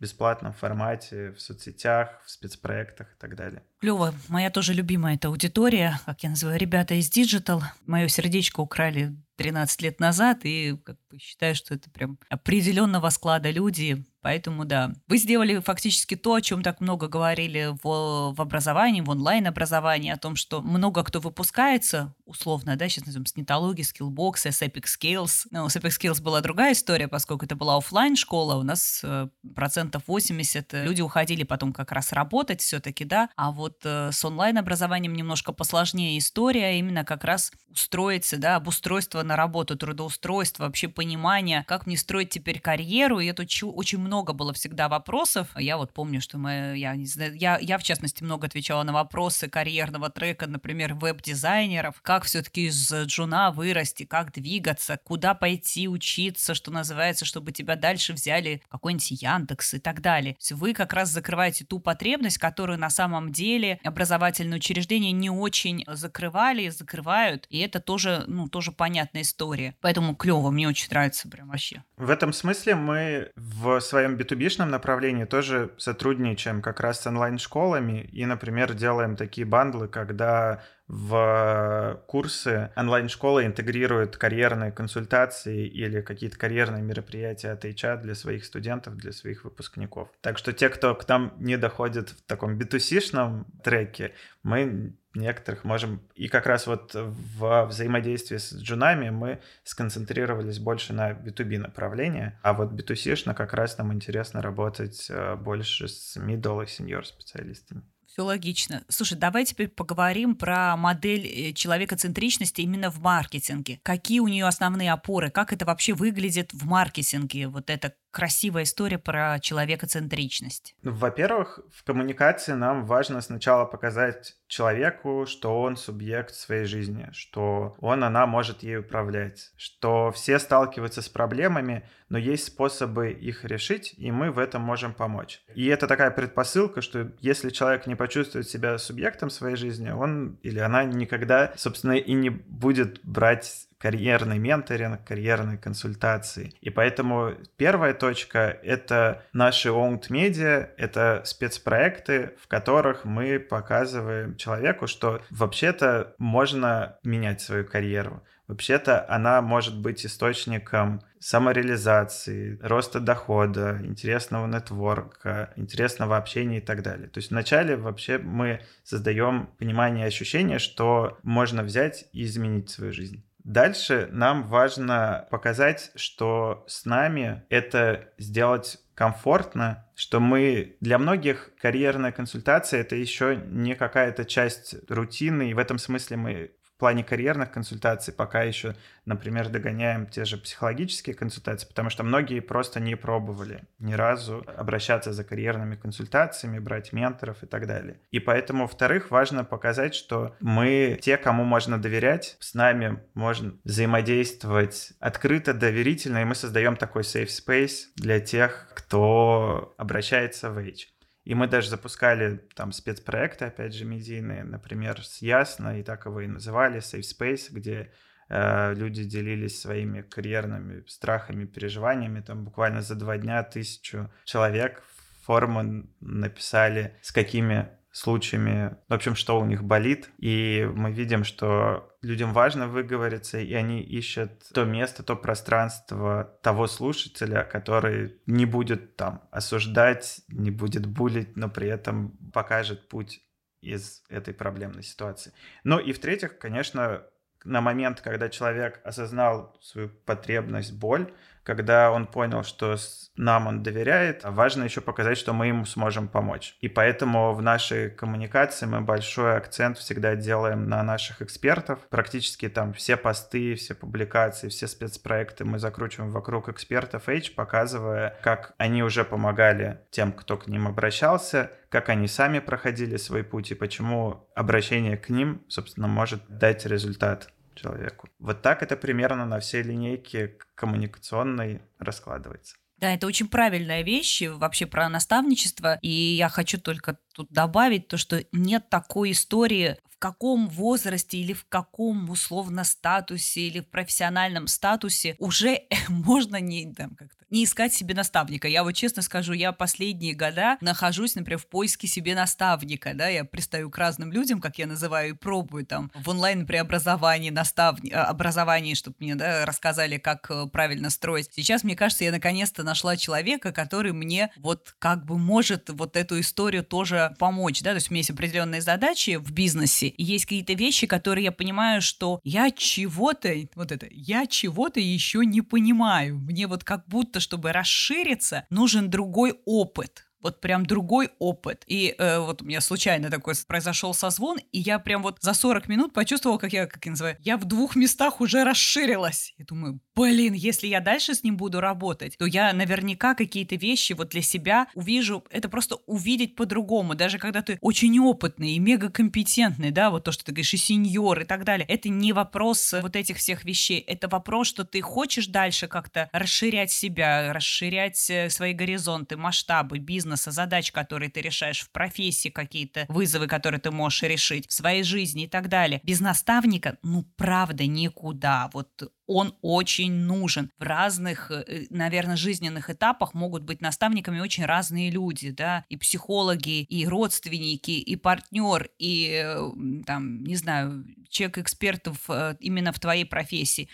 бесплатном 0.00 0.52
формате, 0.52 1.32
в 1.32 1.40
соцсетях, 1.40 2.22
в 2.24 2.30
спецпроектах 2.30 3.08
и 3.12 3.18
так 3.18 3.36
далее. 3.36 3.62
Клево. 3.80 4.14
Моя 4.28 4.50
тоже 4.50 4.74
любимая 4.74 5.14
эта 5.14 5.28
аудитория, 5.28 5.98
как 6.06 6.22
я 6.22 6.30
называю, 6.30 6.58
ребята 6.58 6.94
из 6.94 7.10
Digital. 7.10 7.62
Мое 7.86 8.08
сердечко 8.08 8.60
украли 8.60 9.16
13 9.36 9.82
лет 9.82 10.00
назад, 10.00 10.40
и 10.44 10.76
как 10.84 10.96
бы, 11.10 11.18
считаю, 11.18 11.54
что 11.54 11.74
это 11.74 11.90
прям 11.90 12.18
определенного 12.28 13.08
склада 13.10 13.50
люди, 13.50 14.04
Поэтому 14.22 14.64
да, 14.64 14.92
вы 15.08 15.16
сделали 15.16 15.58
фактически 15.60 16.14
то, 16.14 16.34
о 16.34 16.40
чем 16.40 16.62
так 16.62 16.80
много 16.80 17.08
говорили 17.08 17.70
в, 17.82 18.34
в 18.34 18.40
образовании, 18.40 19.00
в 19.00 19.08
онлайн-образовании, 19.08 20.12
о 20.12 20.18
том, 20.18 20.36
что 20.36 20.60
много 20.60 21.02
кто 21.04 21.20
выпускается, 21.20 22.14
условно, 22.26 22.76
да, 22.76 22.88
сейчас 22.88 23.06
назовем 23.06 23.26
снитологии, 23.26 23.82
скиллбоксы, 23.82 24.52
с 24.52 24.62
Epic 24.62 24.84
Skills. 24.84 25.46
Ну, 25.50 25.68
с 25.68 25.76
Epic 25.76 25.98
Skills 25.98 26.22
была 26.22 26.40
другая 26.40 26.72
история, 26.72 27.08
поскольку 27.08 27.46
это 27.46 27.56
была 27.56 27.76
офлайн 27.76 28.16
школа 28.16 28.56
у 28.56 28.62
нас 28.62 29.00
э, 29.02 29.28
процентов 29.54 30.02
80 30.06 30.72
люди 30.72 31.00
уходили 31.00 31.44
потом 31.44 31.72
как 31.72 31.92
раз 31.92 32.12
работать 32.12 32.60
все-таки, 32.60 33.04
да, 33.04 33.30
а 33.36 33.50
вот 33.50 33.80
э, 33.84 34.10
с 34.12 34.24
онлайн-образованием 34.24 35.14
немножко 35.14 35.52
посложнее 35.52 36.18
история, 36.18 36.78
именно 36.78 37.04
как 37.04 37.24
раз 37.24 37.52
устроиться, 37.70 38.36
да, 38.36 38.56
обустройство 38.56 39.22
на 39.22 39.36
работу, 39.36 39.76
трудоустройство, 39.76 40.64
вообще 40.64 40.88
понимание, 40.88 41.64
как 41.66 41.86
мне 41.86 41.96
строить 41.96 42.30
теперь 42.30 42.60
карьеру, 42.60 43.20
и 43.20 43.26
это 43.26 43.42
очень 43.42 44.00
было 44.10 44.52
всегда 44.52 44.88
вопросов. 44.88 45.48
Я 45.56 45.76
вот 45.76 45.92
помню, 45.92 46.20
что 46.20 46.38
мы, 46.38 46.74
я, 46.76 46.94
не 46.96 47.06
знаю, 47.06 47.36
я, 47.36 47.58
я 47.60 47.78
в 47.78 47.82
частности 47.82 48.22
много 48.22 48.46
отвечала 48.46 48.82
на 48.82 48.92
вопросы 48.92 49.48
карьерного 49.48 50.10
трека, 50.10 50.46
например, 50.46 50.94
веб-дизайнеров, 50.94 52.00
как 52.02 52.24
все-таки 52.24 52.66
из 52.66 52.92
джуна 52.92 53.50
вырасти, 53.50 54.04
как 54.04 54.32
двигаться, 54.32 54.98
куда 55.02 55.34
пойти 55.34 55.88
учиться, 55.88 56.54
что 56.54 56.70
называется, 56.70 57.24
чтобы 57.24 57.52
тебя 57.52 57.76
дальше 57.76 58.12
взяли 58.12 58.62
какой-нибудь 58.68 59.10
Яндекс 59.22 59.74
и 59.74 59.78
так 59.78 60.00
далее. 60.00 60.36
Вы 60.50 60.74
как 60.74 60.92
раз 60.92 61.10
закрываете 61.10 61.64
ту 61.64 61.78
потребность, 61.78 62.38
которую 62.38 62.78
на 62.78 62.90
самом 62.90 63.32
деле 63.32 63.78
образовательные 63.84 64.58
учреждения 64.58 65.12
не 65.12 65.30
очень 65.30 65.84
закрывали, 65.86 66.68
закрывают, 66.68 67.46
и 67.50 67.58
это 67.58 67.80
тоже, 67.80 68.24
ну, 68.26 68.48
тоже 68.48 68.72
понятная 68.72 69.22
история. 69.22 69.74
Поэтому 69.80 70.14
клево, 70.14 70.50
мне 70.50 70.68
очень 70.68 70.88
нравится 70.90 71.28
прям 71.28 71.48
вообще. 71.48 71.84
В 71.96 72.10
этом 72.10 72.32
смысле 72.32 72.74
мы 72.74 73.30
в 73.36 73.80
своей 73.80 73.99
своем 74.00 74.16
B2B 74.16 74.64
направлении 74.64 75.24
тоже 75.24 75.72
сотрудничаем 75.76 76.62
как 76.62 76.80
раз 76.80 77.00
с 77.00 77.06
онлайн-школами 77.06 78.08
и, 78.12 78.24
например, 78.24 78.72
делаем 78.72 79.14
такие 79.14 79.46
бандлы, 79.46 79.88
когда 79.88 80.62
в 80.88 82.02
курсы 82.06 82.70
онлайн-школы 82.76 83.44
интегрируют 83.44 84.16
карьерные 84.16 84.72
консультации 84.72 85.68
или 85.68 86.00
какие-то 86.00 86.38
карьерные 86.38 86.82
мероприятия 86.82 87.50
от 87.50 87.64
HR 87.64 88.00
для 88.00 88.14
своих 88.14 88.44
студентов, 88.44 88.96
для 88.96 89.12
своих 89.12 89.44
выпускников. 89.44 90.08
Так 90.22 90.38
что 90.38 90.52
те, 90.52 90.68
кто 90.68 90.94
к 90.94 91.06
нам 91.06 91.34
не 91.38 91.58
доходит 91.58 92.08
в 92.08 92.22
таком 92.22 92.58
B2C-шном 92.58 93.44
треке, 93.62 94.14
мы 94.42 94.94
некоторых 95.14 95.64
можем... 95.64 96.00
И 96.14 96.28
как 96.28 96.46
раз 96.46 96.66
вот 96.66 96.94
в 96.94 97.66
взаимодействии 97.66 98.36
с 98.36 98.54
джунами 98.54 99.10
мы 99.10 99.40
сконцентрировались 99.64 100.58
больше 100.58 100.92
на 100.92 101.12
B2B 101.12 101.58
направлении, 101.58 102.38
а 102.42 102.52
вот 102.52 102.72
B2C-шно 102.72 103.34
как 103.34 103.54
раз 103.54 103.78
нам 103.78 103.92
интересно 103.92 104.42
работать 104.42 105.06
э, 105.10 105.36
больше 105.36 105.88
с 105.88 106.16
middle 106.16 106.64
и 106.64 106.66
senior 106.66 107.04
специалистами. 107.04 107.82
Все 108.12 108.22
логично. 108.22 108.82
Слушай, 108.88 109.16
давай 109.16 109.44
теперь 109.44 109.68
поговорим 109.68 110.34
про 110.34 110.76
модель 110.76 111.26
э, 111.26 111.52
человекоцентричности 111.52 112.60
именно 112.60 112.90
в 112.90 112.98
маркетинге. 112.98 113.78
Какие 113.84 114.18
у 114.18 114.26
нее 114.26 114.46
основные 114.46 114.92
опоры? 114.92 115.30
Как 115.30 115.52
это 115.52 115.64
вообще 115.64 115.92
выглядит 115.92 116.52
в 116.52 116.66
маркетинге? 116.66 117.46
Вот 117.46 117.70
эта 117.70 117.94
красивая 118.10 118.64
история 118.64 118.98
про 118.98 119.38
человекоцентричность. 119.40 120.74
Во-первых, 120.82 121.60
в 121.72 121.84
коммуникации 121.84 122.52
нам 122.52 122.84
важно 122.84 123.20
сначала 123.20 123.64
показать 123.64 124.36
человеку, 124.46 125.26
что 125.26 125.60
он 125.60 125.76
субъект 125.76 126.34
своей 126.34 126.64
жизни, 126.64 127.08
что 127.12 127.76
он, 127.80 128.02
она 128.04 128.26
может 128.26 128.62
ей 128.62 128.78
управлять, 128.78 129.52
что 129.56 130.10
все 130.10 130.38
сталкиваются 130.38 131.02
с 131.02 131.08
проблемами, 131.08 131.88
но 132.08 132.18
есть 132.18 132.46
способы 132.46 133.12
их 133.12 133.44
решить, 133.44 133.94
и 133.96 134.10
мы 134.10 134.32
в 134.32 134.38
этом 134.38 134.62
можем 134.62 134.92
помочь. 134.92 135.42
И 135.54 135.66
это 135.66 135.86
такая 135.86 136.10
предпосылка, 136.10 136.82
что 136.82 137.12
если 137.20 137.50
человек 137.50 137.86
не 137.86 137.94
почувствует 137.94 138.48
себя 138.48 138.76
субъектом 138.78 139.30
своей 139.30 139.56
жизни, 139.56 139.90
он 139.90 140.38
или 140.42 140.58
она 140.58 140.84
никогда, 140.84 141.52
собственно, 141.56 141.92
и 141.92 142.12
не 142.12 142.30
будет 142.30 143.00
брать 143.04 143.68
карьерный 143.80 144.38
менторинг, 144.38 145.04
карьерные 145.04 145.56
консультации. 145.56 146.52
И 146.60 146.70
поэтому 146.70 147.34
первая 147.56 147.94
точка— 147.94 148.58
это 148.62 149.22
наши 149.32 149.70
owned 149.70 150.08
media, 150.10 150.68
это 150.76 151.22
спецпроекты, 151.24 152.34
в 152.42 152.46
которых 152.46 153.04
мы 153.04 153.40
показываем 153.40 154.36
человеку, 154.36 154.86
что 154.86 155.22
вообще-то 155.30 156.14
можно 156.18 156.98
менять 157.02 157.40
свою 157.40 157.64
карьеру. 157.64 158.22
Вообще-то 158.48 159.08
она 159.08 159.40
может 159.42 159.80
быть 159.80 160.04
источником 160.04 161.00
самореализации, 161.20 162.58
роста 162.60 162.98
дохода, 162.98 163.78
интересного 163.84 164.48
нетворка, 164.48 165.52
интересного 165.54 166.16
общения 166.16 166.58
и 166.58 166.60
так 166.60 166.82
далее. 166.82 167.08
То 167.08 167.18
есть 167.18 167.30
вначале 167.30 167.76
вообще 167.76 168.18
мы 168.18 168.60
создаем 168.82 169.50
понимание 169.58 170.04
и 170.04 170.08
ощущение, 170.08 170.58
что 170.58 171.18
можно 171.22 171.62
взять 171.62 172.06
и 172.12 172.24
изменить 172.24 172.70
свою 172.70 172.92
жизнь. 172.92 173.24
Дальше 173.50 174.08
нам 174.12 174.44
важно 174.44 175.26
показать, 175.28 175.90
что 175.96 176.62
с 176.68 176.84
нами 176.84 177.42
это 177.48 178.12
сделать 178.16 178.78
комфортно, 178.94 179.90
что 179.96 180.20
мы 180.20 180.76
для 180.80 180.98
многих 180.98 181.50
карьерная 181.60 182.12
консультация 182.12 182.82
это 182.82 182.94
еще 182.94 183.42
не 183.44 183.74
какая-то 183.74 184.24
часть 184.24 184.76
рутины, 184.88 185.50
и 185.50 185.54
в 185.54 185.58
этом 185.58 185.78
смысле 185.78 186.16
мы 186.16 186.52
плане 186.80 187.04
карьерных 187.04 187.52
консультаций 187.52 188.12
пока 188.12 188.42
еще, 188.42 188.74
например, 189.04 189.48
догоняем 189.48 190.06
те 190.06 190.24
же 190.24 190.36
психологические 190.36 191.14
консультации, 191.14 191.68
потому 191.68 191.90
что 191.90 192.02
многие 192.02 192.40
просто 192.40 192.80
не 192.80 192.96
пробовали 192.96 193.62
ни 193.78 193.92
разу 193.92 194.44
обращаться 194.56 195.12
за 195.12 195.22
карьерными 195.22 195.76
консультациями, 195.76 196.58
брать 196.58 196.92
менторов 196.92 197.42
и 197.42 197.46
так 197.46 197.66
далее. 197.66 198.00
И 198.10 198.18
поэтому, 198.18 198.62
во-вторых, 198.62 199.10
важно 199.10 199.44
показать, 199.44 199.94
что 199.94 200.34
мы 200.40 200.98
те, 201.00 201.16
кому 201.16 201.44
можно 201.44 201.80
доверять, 201.80 202.36
с 202.40 202.54
нами 202.54 203.00
можно 203.14 203.52
взаимодействовать 203.64 204.92
открыто, 204.98 205.54
доверительно, 205.54 206.22
и 206.22 206.24
мы 206.24 206.34
создаем 206.34 206.76
такой 206.76 207.02
safe 207.02 207.28
space 207.28 207.90
для 207.96 208.20
тех, 208.20 208.68
кто 208.74 209.74
обращается 209.76 210.50
в 210.50 210.58
H. 210.58 210.88
И 211.24 211.34
мы 211.34 211.46
даже 211.48 211.68
запускали 211.68 212.38
там 212.54 212.72
спецпроекты, 212.72 213.46
опять 213.46 213.74
же, 213.74 213.84
медийные, 213.84 214.42
например, 214.44 215.04
с 215.04 215.20
Ясно, 215.20 215.78
и 215.78 215.82
так 215.82 216.06
его 216.06 216.20
и 216.20 216.26
называли, 216.26 216.80
Safe 216.80 217.00
Space, 217.00 217.48
где 217.50 217.92
э, 218.28 218.74
люди 218.74 219.04
делились 219.04 219.60
своими 219.60 220.00
карьерными 220.02 220.82
страхами, 220.86 221.44
переживаниями. 221.44 222.20
Там 222.20 222.44
буквально 222.44 222.80
за 222.80 222.94
два 222.94 223.18
дня 223.18 223.42
тысячу 223.42 224.10
человек 224.24 224.82
форму 225.22 225.86
написали, 226.00 226.96
с 227.02 227.12
какими 227.12 227.68
случаями, 227.92 228.76
в 228.88 228.94
общем, 228.94 229.14
что 229.14 229.40
у 229.40 229.44
них 229.44 229.64
болит. 229.64 230.10
И 230.18 230.68
мы 230.74 230.92
видим, 230.92 231.24
что 231.24 231.96
людям 232.02 232.32
важно 232.32 232.68
выговориться, 232.68 233.38
и 233.38 233.52
они 233.54 233.82
ищут 233.82 234.30
то 234.52 234.64
место, 234.64 235.02
то 235.02 235.16
пространство 235.16 236.38
того 236.42 236.66
слушателя, 236.66 237.42
который 237.42 238.20
не 238.26 238.46
будет 238.46 238.96
там 238.96 239.22
осуждать, 239.30 240.20
не 240.28 240.50
будет 240.50 240.86
булить, 240.86 241.36
но 241.36 241.48
при 241.48 241.68
этом 241.68 242.16
покажет 242.32 242.88
путь 242.88 243.22
из 243.60 244.02
этой 244.08 244.32
проблемной 244.32 244.82
ситуации. 244.82 245.32
Ну 245.64 245.78
и 245.78 245.92
в-третьих, 245.92 246.38
конечно, 246.38 247.02
на 247.44 247.60
момент, 247.60 248.00
когда 248.00 248.28
человек 248.28 248.80
осознал 248.84 249.56
свою 249.60 249.88
потребность, 249.88 250.72
боль, 250.78 251.12
когда 251.42 251.90
он 251.90 252.06
понял, 252.06 252.42
что 252.42 252.76
нам 253.16 253.46
он 253.46 253.62
доверяет, 253.62 254.22
важно 254.24 254.64
еще 254.64 254.80
показать, 254.80 255.18
что 255.18 255.32
мы 255.32 255.48
ему 255.48 255.64
сможем 255.64 256.08
помочь. 256.08 256.56
И 256.60 256.68
поэтому 256.68 257.32
в 257.32 257.42
нашей 257.42 257.90
коммуникации 257.90 258.66
мы 258.66 258.80
большой 258.80 259.36
акцент 259.36 259.78
всегда 259.78 260.16
делаем 260.16 260.68
на 260.68 260.82
наших 260.82 261.22
экспертов. 261.22 261.80
Практически 261.90 262.48
там 262.48 262.72
все 262.72 262.96
посты, 262.96 263.54
все 263.54 263.74
публикации, 263.74 264.48
все 264.48 264.66
спецпроекты 264.66 265.44
мы 265.44 265.58
закручиваем 265.58 266.10
вокруг 266.10 266.48
экспертов 266.48 267.08
H, 267.08 267.34
показывая, 267.34 268.16
как 268.22 268.54
они 268.58 268.82
уже 268.82 269.04
помогали 269.04 269.80
тем, 269.90 270.12
кто 270.12 270.36
к 270.36 270.46
ним 270.46 270.66
обращался, 270.68 271.50
как 271.68 271.88
они 271.88 272.08
сами 272.08 272.40
проходили 272.40 272.96
свой 272.96 273.22
путь 273.22 273.50
и 273.50 273.54
почему 273.54 274.28
обращение 274.34 274.96
к 274.96 275.08
ним, 275.08 275.44
собственно, 275.48 275.86
может 275.86 276.22
дать 276.28 276.66
результат 276.66 277.28
человеку. 277.60 278.08
Вот 278.18 278.42
так 278.42 278.62
это 278.62 278.76
примерно 278.76 279.26
на 279.26 279.40
всей 279.40 279.62
линейке 279.62 280.38
коммуникационной 280.54 281.62
раскладывается. 281.78 282.56
Да, 282.78 282.94
это 282.94 283.06
очень 283.06 283.28
правильная 283.28 283.82
вещь 283.82 284.22
вообще 284.22 284.66
про 284.66 284.88
наставничество. 284.88 285.78
И 285.82 285.90
я 285.90 286.30
хочу 286.30 286.58
только 286.58 286.98
тут 287.14 287.30
добавить 287.30 287.88
то, 287.88 287.98
что 287.98 288.24
нет 288.32 288.70
такой 288.70 289.10
истории 289.10 289.76
каком 290.00 290.48
возрасте 290.48 291.18
или 291.18 291.32
в 291.32 291.44
каком 291.44 292.10
условно 292.10 292.64
статусе 292.64 293.42
или 293.42 293.60
в 293.60 293.68
профессиональном 293.68 294.48
статусе 294.48 295.14
уже 295.18 295.60
можно 295.88 296.40
не, 296.40 296.72
там, 296.74 296.96
как 296.96 297.10
не 297.30 297.44
искать 297.44 297.72
себе 297.72 297.94
наставника. 297.94 298.48
Я 298.48 298.64
вот 298.64 298.72
честно 298.72 299.02
скажу, 299.02 299.32
я 299.32 299.52
последние 299.52 300.14
года 300.14 300.58
нахожусь, 300.60 301.14
например, 301.14 301.38
в 301.38 301.46
поиске 301.46 301.86
себе 301.86 302.14
наставника, 302.14 302.92
да, 302.94 303.08
я 303.08 303.24
пристаю 303.24 303.70
к 303.70 303.78
разным 303.78 304.12
людям, 304.12 304.40
как 304.40 304.58
я 304.58 304.66
называю, 304.66 305.10
и 305.10 305.12
пробую 305.12 305.64
там 305.64 305.90
в 305.94 306.08
онлайн-преобразовании 306.08 307.30
наставни... 307.30 307.90
Э, 307.90 308.10
образовании, 308.10 308.74
чтобы 308.74 308.96
мне, 308.98 309.14
да, 309.14 309.46
рассказали, 309.46 309.98
как 309.98 310.30
э, 310.30 310.46
правильно 310.52 310.90
строить. 310.90 311.30
Сейчас, 311.32 311.62
мне 311.62 311.76
кажется, 311.76 312.04
я 312.04 312.10
наконец-то 312.10 312.62
нашла 312.62 312.96
человека, 312.96 313.52
который 313.52 313.92
мне 313.92 314.32
вот 314.36 314.74
как 314.78 315.04
бы 315.04 315.16
может 315.16 315.70
вот 315.70 315.96
эту 315.96 316.18
историю 316.20 316.64
тоже 316.64 317.14
помочь, 317.18 317.62
да, 317.62 317.70
то 317.70 317.76
есть 317.76 317.90
у 317.90 317.94
меня 317.94 318.00
есть 318.00 318.10
определенные 318.10 318.60
задачи 318.60 319.16
в 319.16 319.30
бизнесе, 319.32 319.89
есть 319.96 320.24
какие-то 320.24 320.54
вещи, 320.54 320.86
которые 320.86 321.24
я 321.24 321.32
понимаю, 321.32 321.82
что 321.82 322.20
я 322.24 322.50
чего-то, 322.50 323.32
вот 323.54 323.72
это, 323.72 323.86
я 323.90 324.26
чего-то 324.26 324.80
еще 324.80 325.24
не 325.24 325.42
понимаю. 325.42 326.18
Мне 326.18 326.46
вот 326.46 326.64
как 326.64 326.86
будто, 326.88 327.20
чтобы 327.20 327.52
расшириться, 327.52 328.46
нужен 328.50 328.90
другой 328.90 329.40
опыт 329.44 330.06
вот 330.20 330.40
прям 330.40 330.66
другой 330.66 331.10
опыт. 331.18 331.64
И 331.66 331.94
э, 331.98 332.18
вот 332.18 332.42
у 332.42 332.44
меня 332.44 332.60
случайно 332.60 333.10
такой 333.10 333.34
произошел 333.46 333.94
созвон, 333.94 334.38
и 334.52 334.58
я 334.58 334.78
прям 334.78 335.02
вот 335.02 335.18
за 335.20 335.34
40 335.34 335.68
минут 335.68 335.92
почувствовала, 335.92 336.38
как 336.38 336.52
я, 336.52 336.66
как 336.66 336.84
я 336.84 336.90
называю, 336.90 337.16
я 337.20 337.36
в 337.36 337.44
двух 337.44 337.76
местах 337.76 338.20
уже 338.20 338.44
расширилась. 338.44 339.34
И 339.36 339.44
думаю, 339.44 339.80
блин, 339.94 340.34
если 340.34 340.66
я 340.66 340.80
дальше 340.80 341.14
с 341.14 341.22
ним 341.22 341.36
буду 341.36 341.60
работать, 341.60 342.16
то 342.18 342.26
я 342.26 342.52
наверняка 342.52 343.14
какие-то 343.14 343.56
вещи 343.56 343.92
вот 343.92 344.10
для 344.10 344.22
себя 344.22 344.68
увижу, 344.74 345.24
это 345.30 345.48
просто 345.48 345.76
увидеть 345.86 346.36
по-другому, 346.36 346.94
даже 346.94 347.18
когда 347.18 347.42
ты 347.42 347.58
очень 347.60 347.98
опытный 347.98 348.52
и 348.52 348.58
мега 348.58 348.90
компетентный, 348.90 349.70
да, 349.70 349.90
вот 349.90 350.04
то, 350.04 350.12
что 350.12 350.24
ты 350.24 350.32
говоришь, 350.32 350.54
и 350.54 350.56
сеньор 350.56 351.20
и 351.20 351.24
так 351.24 351.44
далее, 351.44 351.66
это 351.66 351.88
не 351.88 352.12
вопрос 352.12 352.74
вот 352.80 352.96
этих 352.96 353.16
всех 353.18 353.44
вещей, 353.44 353.80
это 353.80 354.08
вопрос, 354.08 354.48
что 354.48 354.64
ты 354.64 354.80
хочешь 354.80 355.26
дальше 355.26 355.68
как-то 355.68 356.08
расширять 356.12 356.70
себя, 356.70 357.32
расширять 357.32 358.10
э, 358.10 358.30
свои 358.30 358.52
горизонты, 358.52 359.16
масштабы, 359.16 359.78
бизнес, 359.78 360.09
бизнеса, 360.10 360.30
задач, 360.30 360.72
которые 360.72 361.10
ты 361.10 361.20
решаешь 361.20 361.60
в 361.60 361.70
профессии, 361.70 362.28
какие-то 362.30 362.86
вызовы, 362.88 363.26
которые 363.26 363.60
ты 363.60 363.70
можешь 363.70 364.02
решить 364.02 364.48
в 364.48 364.52
своей 364.52 364.82
жизни 364.82 365.24
и 365.24 365.28
так 365.28 365.48
далее. 365.48 365.80
Без 365.84 366.00
наставника, 366.00 366.78
ну, 366.82 367.04
правда, 367.16 367.66
никуда. 367.66 368.50
Вот 368.52 368.92
он 369.06 369.34
очень 369.42 369.92
нужен. 369.92 370.50
В 370.58 370.62
разных, 370.62 371.30
э, 371.30 371.66
наверное, 371.70 372.16
жизненных 372.16 372.70
этапах 372.70 373.14
могут 373.14 373.42
быть 373.42 373.60
наставниками 373.60 374.20
очень 374.20 374.44
разные 374.44 374.90
люди, 374.90 375.30
да, 375.30 375.64
и 375.68 375.76
психологи, 375.76 376.62
и 376.62 376.86
родственники, 376.86 377.72
и 377.72 377.96
партнер, 377.96 378.68
и, 378.78 379.22
э, 379.24 379.50
там, 379.86 380.24
не 380.24 380.36
знаю, 380.36 380.84
человек 381.08 381.38
экспертов 381.38 381.98
э, 382.08 382.36
именно 382.40 382.72
в 382.72 382.78
твоей 382.78 383.04
профессии. 383.04 383.68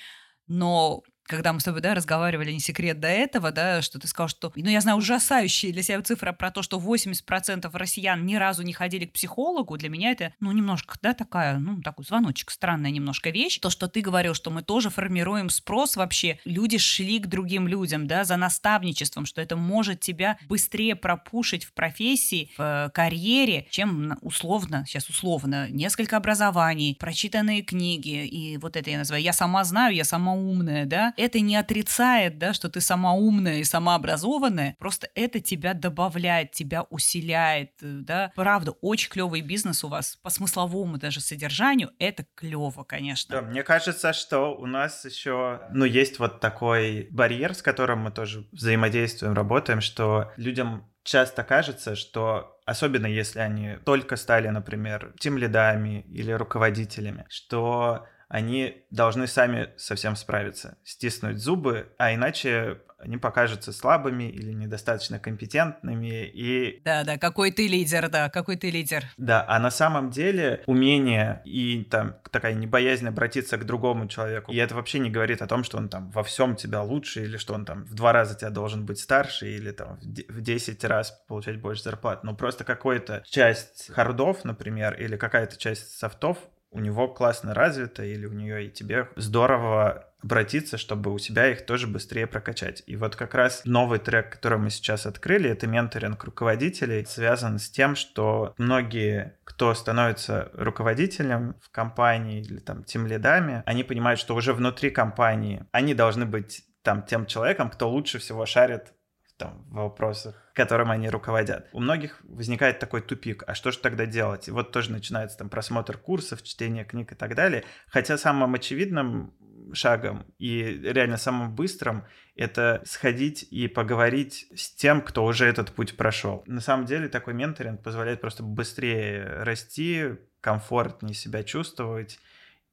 Но 0.49 1.03
когда 1.27 1.53
мы 1.53 1.61
с 1.61 1.65
тобой, 1.65 1.81
да, 1.81 1.95
разговаривали, 1.95 2.53
не 2.53 2.61
секрет 2.61 3.01
до 3.01 3.09
этого, 3.09 3.51
да, 3.51 3.83
что 3.83 3.99
ты 3.99 4.07
сказал, 4.07 4.29
что, 4.29 4.53
ну, 4.55 4.71
я 4.71 4.81
знаю 4.81 4.99
ужасающие 4.99 5.73
для 5.73 5.83
себя 5.83 6.01
цифры 6.03 6.33
про 6.33 6.51
то, 6.51 6.63
что 6.63 6.79
80% 6.79 7.69
россиян 7.73 8.25
ни 8.25 8.37
разу 8.37 8.63
не 8.63 8.73
ходили 8.73 9.07
к 9.07 9.13
психологу, 9.13 9.77
для 9.77 9.89
меня 9.89 10.13
это, 10.13 10.33
ну, 10.41 10.53
немножко, 10.53 10.97
да, 11.03 11.15
такая, 11.15 11.59
ну, 11.59 11.83
такой 11.83 12.05
звоночек, 12.05 12.51
странная 12.51 12.91
немножко 12.91 13.31
вещь. 13.31 13.59
То, 13.59 13.71
что 13.71 13.89
ты 13.89 14.01
говорил, 14.01 14.35
что 14.35 14.51
мы 14.51 14.63
тоже 14.63 14.91
формируем 14.91 15.51
спрос 15.51 15.97
вообще, 15.97 16.39
люди 16.45 16.79
шли 16.79 17.19
к 17.19 17.27
другим 17.27 17.67
людям, 17.67 18.07
да, 18.07 18.25
за 18.25 18.37
наставничеством, 18.37 19.27
что 19.27 19.41
это 19.41 19.57
может 19.57 20.01
тебя 20.01 20.39
быстрее 20.49 20.95
пропушить 20.95 21.65
в 21.65 21.73
профессии, 21.73 22.53
в 22.57 22.61
э, 22.61 22.91
карьере, 22.91 23.67
чем 23.71 24.19
условно, 24.21 24.85
сейчас 24.87 25.09
условно, 25.09 25.69
несколько 25.71 26.17
образований, 26.17 26.97
прочитанные 26.99 27.63
книги, 27.63 28.27
и 28.27 28.59
вот 28.59 28.77
это 28.77 28.91
я 28.91 28.99
называю, 28.99 29.23
я 29.23 29.33
сама 29.33 29.65
знаю, 29.65 29.95
я 29.95 30.05
сама 30.05 30.33
умная, 30.33 30.87
да, 30.87 31.13
это 31.17 31.41
не 31.41 31.57
отрицает, 31.57 32.39
да, 32.39 32.53
что 32.53 32.69
ты 32.69 32.81
сама 32.81 33.13
умная 33.13 33.59
и 33.59 33.65
сама 33.65 33.95
образованная, 33.95 34.77
просто 34.79 35.09
это 35.15 35.41
тебя 35.41 35.75
добавляет, 35.75 36.53
тебя 36.53 36.83
усиляет, 36.91 37.73
э, 37.83 38.01
да. 38.01 38.33
Правда, 38.35 38.73
очень 38.81 39.11
клевый 39.11 39.41
бизнес 39.41 39.85
у 39.85 39.89
вас 39.89 40.17
по 40.23 40.31
смысловому 40.31 40.99
даже 40.99 41.21
содержанию, 41.21 41.91
это 41.99 42.27
клево, 42.35 42.85
конечно. 42.85 43.37
Да, 43.37 43.43
мне 43.43 43.63
кажется, 43.63 44.13
что 44.13 44.55
у 44.55 44.67
нас 44.67 45.05
еще, 45.05 45.61
ну, 45.73 45.85
есть 45.85 46.19
вот 46.19 46.41
такой 46.41 47.09
барьер, 47.11 47.55
с 47.55 47.63
которым 47.63 48.01
мы 48.01 48.11
тоже 48.11 48.47
взаимодействуем, 48.53 49.35
работаем, 49.35 49.81
что 49.81 50.33
людям 50.37 50.87
часто 51.07 51.45
кажется, 51.45 51.95
что 51.95 52.59
особенно 52.67 53.07
если 53.07 53.39
они 53.39 53.77
только 53.85 54.17
стали, 54.17 54.49
например, 54.49 55.15
тем 55.19 55.39
лидами 55.39 56.05
или 56.09 56.33
руководителями, 56.33 57.25
что 57.29 58.07
они 58.29 58.85
должны 58.91 59.27
сами 59.27 59.71
совсем 59.77 60.17
справиться, 60.17 60.79
стиснуть 60.85 61.39
зубы, 61.39 61.93
а 61.99 62.15
иначе 62.15 62.81
они 62.99 63.19
покажутся 63.19 63.73
слабыми 63.73 64.25
или 64.25 64.53
недостаточно 64.53 65.19
компетентными 65.19 66.27
и... 66.27 66.81
Да-да, 66.83 67.19
какой 67.19 67.51
ты 67.51 67.69
лидер, 67.69 68.09
да, 68.09 68.31
какой 68.31 68.57
ты 68.57 68.71
лидер. 68.71 69.05
Да, 69.17 69.45
а 69.47 69.59
на 69.59 69.71
самом 69.71 70.11
деле 70.11 70.63
умение 70.67 71.43
и 71.45 71.85
там 71.85 72.17
такая 72.31 72.55
непоязнь 72.55 73.07
обратиться 73.07 73.59
к 73.59 73.67
другому 73.67 74.09
человеку, 74.09 74.51
и 74.51 74.57
это 74.57 74.75
вообще 74.75 74.99
не 74.99 75.11
говорит 75.11 75.43
о 75.43 75.47
том, 75.47 75.63
что 75.63 75.77
он 75.77 75.89
там 75.89 76.11
во 76.11 76.23
всем 76.23 76.57
тебя 76.57 76.83
лучше 76.83 77.23
или 77.23 77.37
что 77.37 77.55
он 77.55 77.65
там 77.65 77.85
в 77.85 77.95
два 77.95 78.13
раза 78.13 78.35
тебя 78.35 78.51
должен 78.51 78.87
быть 78.87 78.99
старше 78.99 79.51
или 79.51 79.73
там 79.73 79.99
в 80.01 80.41
10 80.41 80.85
раз 80.85 81.13
получать 81.29 81.61
больше 81.61 81.83
зарплат, 81.83 82.25
но 82.25 82.35
просто 82.35 82.65
какая-то 82.65 83.23
часть 83.27 83.93
хардов, 83.93 84.45
например, 84.45 84.95
или 84.95 85.17
какая-то 85.17 85.57
часть 85.59 85.99
софтов 85.99 86.39
у 86.71 86.81
него 86.81 87.09
классно 87.09 87.55
развито 87.55 88.05
или 88.05 88.27
у 88.27 88.33
нее 88.33 88.67
и 88.67 88.71
тебе 88.71 89.09
здорово 89.17 90.07
обратиться, 90.23 90.77
чтобы 90.77 91.13
у 91.13 91.19
себя 91.19 91.51
их 91.51 91.67
тоже 91.67 91.87
быстрее 91.87 92.27
прокачать. 92.27 92.83
И 92.87 92.97
вот 92.97 93.15
как 93.17 93.35
раз 93.35 93.63
новый 93.65 93.99
трек, 93.99 94.31
который 94.31 94.59
мы 94.59 94.71
сейчас 94.71 95.07
открыли, 95.07 95.49
это 95.49 95.67
менторинг 95.67 96.25
руководителей, 96.25 97.05
связан 97.05 97.59
с 97.59 97.71
тем, 97.71 97.95
что 97.95 98.55
многие, 98.59 99.39
кто 99.45 99.73
становится 99.75 100.51
руководителем 100.55 101.55
в 101.63 101.71
компании 101.71 102.41
или 102.41 102.59
там 102.59 102.83
тем 102.83 103.07
лидами, 103.07 103.63
они 103.67 103.85
понимают, 103.85 104.19
что 104.19 104.35
уже 104.35 104.53
внутри 104.53 104.91
компании 104.91 105.65
они 105.71 105.95
должны 105.95 106.27
быть 106.27 106.65
там 106.83 107.03
тем 107.03 107.27
человеком, 107.27 107.71
кто 107.71 107.89
лучше 107.89 108.19
всего 108.19 108.47
шарит 108.47 108.93
там, 109.37 109.65
в 109.69 109.75
вопросах, 109.75 110.35
которым 110.55 110.91
они 110.91 111.09
руководят. 111.09 111.69
У 111.73 111.81
многих 111.81 112.21
возникает 112.25 112.79
такой 112.79 113.03
тупик, 113.03 113.45
а 113.47 113.55
что 113.55 113.71
же 113.71 113.79
тогда 113.79 114.07
делать? 114.07 114.49
И 114.49 114.51
вот 114.51 114.73
тоже 114.73 114.93
начинается 114.93 115.39
там 115.39 115.49
просмотр 115.49 115.99
курсов, 115.99 116.43
чтение 116.43 116.85
книг 116.85 117.13
и 117.13 117.15
так 117.15 117.35
далее. 117.35 117.65
Хотя 117.89 118.17
самым 118.19 118.55
очевидным 118.55 119.35
шагом 119.73 120.27
и 120.39 120.63
реально 120.63 121.17
самым 121.17 121.55
быстрым 121.55 122.05
это 122.35 122.83
сходить 122.85 123.47
и 123.51 123.69
поговорить 123.69 124.47
с 124.55 124.71
тем, 124.71 125.01
кто 125.01 125.25
уже 125.25 125.47
этот 125.47 125.73
путь 125.73 125.97
прошел. 125.97 126.43
На 126.47 126.61
самом 126.61 126.87
деле 126.87 127.09
такой 127.09 127.35
менторинг 127.35 127.83
позволяет 127.83 128.21
просто 128.21 128.43
быстрее 128.43 129.43
расти, 129.43 130.17
комфортнее 130.41 131.15
себя 131.15 131.43
чувствовать 131.43 132.19